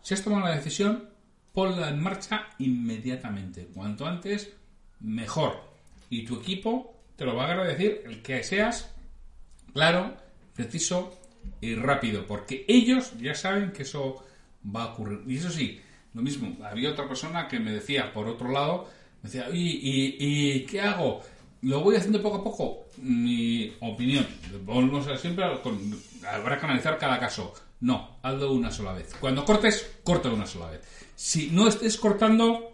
Si 0.01 0.15
has 0.15 0.25
tomado 0.25 0.47
la 0.47 0.57
decisión, 0.57 1.11
ponla 1.53 1.91
en 1.91 2.03
marcha 2.03 2.49
inmediatamente. 2.59 3.67
Cuanto 3.75 4.07
antes, 4.07 4.55
mejor. 5.01 5.61
Y 6.11 6.25
tu 6.25 6.41
equipo 6.41 6.95
te 7.17 7.25
lo 7.25 7.35
va 7.35 7.45
a 7.45 7.53
agradecer 7.53 8.03
el 8.07 8.23
que 8.23 8.43
seas 8.43 8.95
claro, 9.73 10.17
preciso 10.55 11.19
y 11.61 11.75
rápido, 11.75 12.27
porque 12.27 12.65
ellos 12.69 13.13
ya 13.21 13.35
saben 13.35 13.73
que 13.73 13.83
eso 13.83 14.25
va 14.65 14.85
a 14.85 14.87
ocurrir. 14.93 15.23
Y 15.27 15.37
eso 15.37 15.51
sí, 15.51 15.81
lo 16.15 16.23
mismo, 16.23 16.57
había 16.65 16.91
otra 16.91 17.09
persona 17.09 17.49
que 17.49 17.59
me 17.61 17.73
decía, 17.73 18.13
por 18.13 18.27
otro 18.27 18.51
lado, 18.51 18.89
decía, 19.23 19.49
¿y, 19.53 20.17
y, 20.19 20.61
qué 20.67 20.81
hago? 20.81 21.23
¿Lo 21.63 21.81
voy 21.81 21.97
haciendo 21.97 22.23
poco 22.23 22.39
a 22.39 22.45
poco? 22.45 22.87
Mi 22.99 23.73
opinión, 23.81 24.27
volvemos 24.65 25.07
a 25.09 25.17
siempre, 25.17 25.45
habrá 25.45 26.59
que 26.59 26.67
analizar 26.67 26.99
cada 26.99 27.19
caso. 27.19 27.55
No, 27.81 28.19
hazlo 28.23 28.53
una 28.53 28.71
sola 28.71 28.93
vez. 28.93 29.15
Cuando 29.21 29.45
cortes, 29.45 29.99
corta 30.03 30.31
una 30.31 30.47
sola 30.47 30.71
vez. 30.71 30.81
Si 31.15 31.51
no 31.51 31.69
estés 31.69 31.97
cortando 31.97 32.73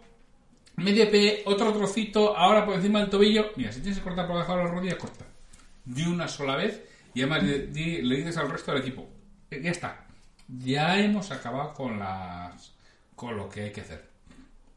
medio 0.77 1.09
pie, 1.09 1.43
otro 1.45 1.71
trocito, 1.73 2.35
ahora 2.35 2.65
por 2.65 2.75
encima 2.75 2.99
del 2.99 3.09
tobillo, 3.09 3.51
mira, 3.55 3.71
si 3.71 3.79
tienes 3.81 3.99
que 3.99 4.03
cortar 4.03 4.27
por 4.27 4.35
debajo 4.35 4.57
de 4.57 4.63
la 4.63 4.69
rodilla, 4.69 4.97
corta. 4.97 5.25
De 5.85 6.07
una 6.07 6.27
sola 6.27 6.55
vez 6.55 6.83
y 7.13 7.21
además 7.21 7.43
le, 7.43 7.67
dices 7.67 8.37
al 8.37 8.49
resto 8.49 8.71
del 8.71 8.81
equipo, 8.81 9.07
eh, 9.49 9.61
ya 9.63 9.71
está, 9.71 10.05
ya 10.47 10.99
hemos 10.99 11.31
acabado 11.31 11.73
con 11.73 11.99
las 11.99 12.73
con 13.15 13.37
lo 13.37 13.47
que 13.47 13.63
hay 13.63 13.71
que 13.71 13.81
hacer. 13.81 14.03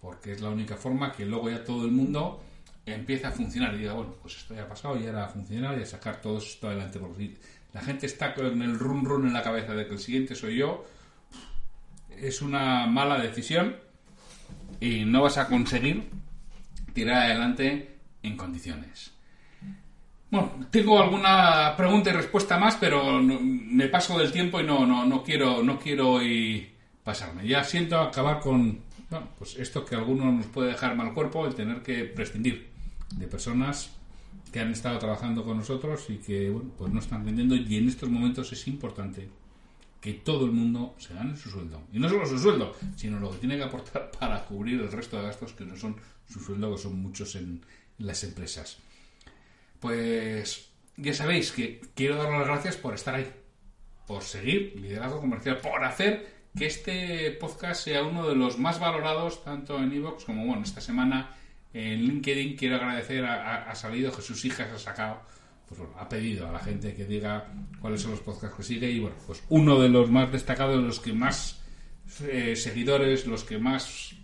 Porque 0.00 0.32
es 0.32 0.40
la 0.40 0.50
única 0.50 0.76
forma 0.76 1.10
que 1.10 1.26
luego 1.26 1.50
ya 1.50 1.64
todo 1.64 1.84
el 1.84 1.90
mundo 1.90 2.44
empieza 2.86 3.28
a 3.28 3.32
funcionar 3.32 3.74
y 3.74 3.78
diga, 3.78 3.94
bueno, 3.94 4.14
pues 4.22 4.36
esto 4.36 4.54
ya 4.54 4.62
ha 4.62 4.68
pasado 4.68 4.96
y 4.98 5.06
ahora 5.06 5.24
a 5.24 5.28
funcionar 5.28 5.76
y 5.76 5.82
a 5.82 5.86
sacar 5.86 6.20
todo 6.20 6.38
esto 6.38 6.68
adelante. 6.68 7.00
Porque 7.00 7.36
la 7.72 7.80
gente 7.80 8.06
está 8.06 8.32
con 8.32 8.62
el 8.62 8.78
run 8.78 9.04
run 9.04 9.26
en 9.26 9.32
la 9.32 9.42
cabeza 9.42 9.74
de 9.74 9.86
que 9.86 9.94
el 9.94 9.98
siguiente 9.98 10.36
soy 10.36 10.56
yo, 10.56 10.84
es 12.10 12.40
una 12.40 12.86
mala 12.86 13.18
decisión 13.18 13.76
y 14.80 15.04
no 15.04 15.22
vas 15.22 15.38
a 15.38 15.48
conseguir 15.48 16.08
tirar 16.92 17.24
adelante 17.24 17.96
en 18.22 18.36
condiciones. 18.36 19.12
Bueno, 20.30 20.66
tengo 20.70 21.00
alguna 21.00 21.74
pregunta 21.76 22.10
y 22.10 22.12
respuesta 22.12 22.58
más, 22.58 22.76
pero 22.76 23.20
me 23.22 23.88
paso 23.88 24.18
del 24.18 24.30
tiempo 24.30 24.60
y 24.60 24.64
no, 24.64 24.84
no, 24.84 25.06
no 25.06 25.22
quiero, 25.22 25.62
no 25.62 25.78
quiero 25.78 26.22
y 26.22 26.70
pasarme. 27.02 27.46
Ya 27.48 27.64
siento 27.64 27.98
acabar 27.98 28.40
con 28.40 28.80
pues 29.38 29.56
esto 29.56 29.86
que 29.86 29.94
algunos 29.94 30.34
nos 30.34 30.46
puede 30.46 30.68
dejar 30.68 30.94
mal 30.94 31.14
cuerpo, 31.14 31.46
el 31.46 31.54
tener 31.54 31.82
que 31.82 32.04
prescindir 32.04 32.68
de 33.16 33.26
personas 33.26 33.90
que 34.52 34.60
han 34.60 34.70
estado 34.70 34.98
trabajando 34.98 35.44
con 35.44 35.56
nosotros 35.56 36.04
y 36.10 36.16
que 36.16 36.50
bueno, 36.50 36.70
pues 36.76 36.92
no 36.92 37.00
están 37.00 37.24
vendiendo 37.24 37.56
y 37.56 37.76
en 37.76 37.88
estos 37.88 38.10
momentos 38.10 38.52
es 38.52 38.68
importante 38.68 39.28
que 40.00 40.14
todo 40.14 40.46
el 40.46 40.52
mundo 40.52 40.94
se 40.98 41.14
gane 41.14 41.36
su 41.36 41.50
sueldo. 41.50 41.82
Y 41.92 41.98
no 41.98 42.08
solo 42.08 42.26
su 42.26 42.38
sueldo, 42.38 42.74
sino 42.96 43.18
lo 43.18 43.30
que 43.30 43.38
tiene 43.38 43.56
que 43.56 43.64
aportar 43.64 44.10
para 44.18 44.44
cubrir 44.44 44.80
el 44.80 44.92
resto 44.92 45.16
de 45.16 45.24
gastos 45.24 45.52
que 45.52 45.64
no 45.64 45.76
son 45.76 45.96
su 46.28 46.40
sueldo, 46.40 46.74
que 46.74 46.82
son 46.82 47.00
muchos 47.00 47.34
en 47.36 47.64
las 47.98 48.22
empresas. 48.24 48.78
Pues 49.80 50.68
ya 50.96 51.14
sabéis 51.14 51.52
que 51.52 51.80
quiero 51.94 52.16
dar 52.16 52.30
las 52.30 52.46
gracias 52.46 52.76
por 52.76 52.94
estar 52.94 53.14
ahí, 53.14 53.30
por 54.06 54.22
seguir 54.22 54.74
liderazgo 54.80 55.20
comercial, 55.20 55.58
por 55.58 55.84
hacer 55.84 56.38
que 56.56 56.66
este 56.66 57.30
podcast 57.32 57.84
sea 57.84 58.02
uno 58.02 58.28
de 58.28 58.34
los 58.34 58.58
más 58.58 58.80
valorados 58.80 59.44
tanto 59.44 59.78
en 59.78 59.92
Evox 59.92 60.24
como 60.24 60.44
bueno 60.44 60.62
esta 60.62 60.80
semana 60.80 61.36
en 61.72 62.02
LinkedIn 62.02 62.56
quiero 62.56 62.76
agradecer 62.76 63.24
a, 63.24 63.72
Salido 63.74 64.10
Jesús 64.12 64.44
Hijas 64.44 64.72
ha 64.72 64.78
sacado 64.78 65.20
pues 65.68 65.80
bueno, 65.80 65.94
ha 65.98 66.08
pedido 66.08 66.48
a 66.48 66.52
la 66.52 66.58
gente 66.58 66.94
que 66.94 67.04
diga 67.04 67.52
cuáles 67.80 68.00
son 68.00 68.12
los 68.12 68.20
podcasts 68.20 68.56
que 68.56 68.62
sigue 68.62 68.90
y 68.90 69.00
bueno 69.00 69.16
pues 69.26 69.42
uno 69.50 69.78
de 69.78 69.88
los 69.88 70.10
más 70.10 70.32
destacados 70.32 70.82
los 70.82 71.00
que 71.00 71.12
más 71.12 71.60
eh, 72.22 72.56
seguidores 72.56 73.26
los 73.26 73.44
que 73.44 73.58
más 73.58 74.14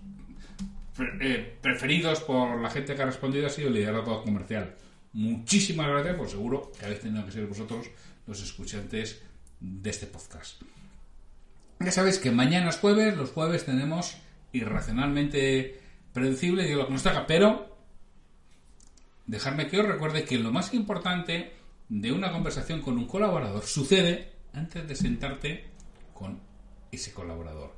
eh, 1.20 1.58
preferidos 1.60 2.20
por 2.20 2.60
la 2.60 2.70
gente 2.70 2.94
que 2.94 3.02
ha 3.02 3.06
respondido 3.06 3.46
ha 3.46 3.50
sido 3.50 3.68
el 3.68 3.74
liderazgo 3.74 4.22
comercial 4.22 4.74
muchísimas 5.14 5.88
gracias, 5.88 6.16
por 6.16 6.28
seguro 6.28 6.72
que 6.78 6.84
habéis 6.84 7.00
tenido 7.00 7.24
que 7.24 7.32
ser 7.32 7.46
vosotros 7.46 7.86
los 8.26 8.42
escuchantes 8.42 9.22
de 9.60 9.90
este 9.90 10.06
podcast. 10.06 10.60
Ya 11.80 11.92
sabéis 11.92 12.18
que 12.18 12.30
mañana 12.30 12.70
es 12.70 12.78
jueves, 12.78 13.16
los 13.16 13.30
jueves 13.30 13.64
tenemos 13.64 14.16
irracionalmente 14.52 15.80
predecible, 16.12 16.64
digo 16.64 16.80
lo 16.80 16.86
que 16.86 16.92
nos 16.92 17.02
toca, 17.02 17.26
pero 17.26 17.73
dejadme 19.26 19.68
que 19.68 19.80
os 19.80 19.86
recuerde 19.86 20.24
que 20.24 20.38
lo 20.38 20.52
más 20.52 20.74
importante 20.74 21.52
de 21.88 22.12
una 22.12 22.32
conversación 22.32 22.80
con 22.80 22.98
un 22.98 23.06
colaborador 23.06 23.64
sucede 23.64 24.32
antes 24.52 24.86
de 24.86 24.94
sentarte 24.94 25.64
con 26.12 26.40
ese 26.90 27.12
colaborador. 27.12 27.74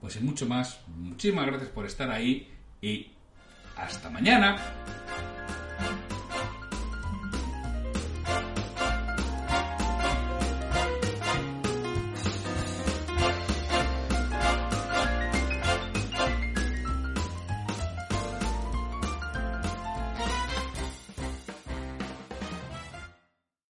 Pues 0.00 0.16
y 0.16 0.20
mucho 0.20 0.46
más, 0.46 0.80
muchísimas 0.88 1.46
gracias 1.46 1.70
por 1.70 1.86
estar 1.86 2.10
ahí 2.10 2.48
y 2.80 3.10
hasta 3.76 4.10
mañana. 4.10 4.56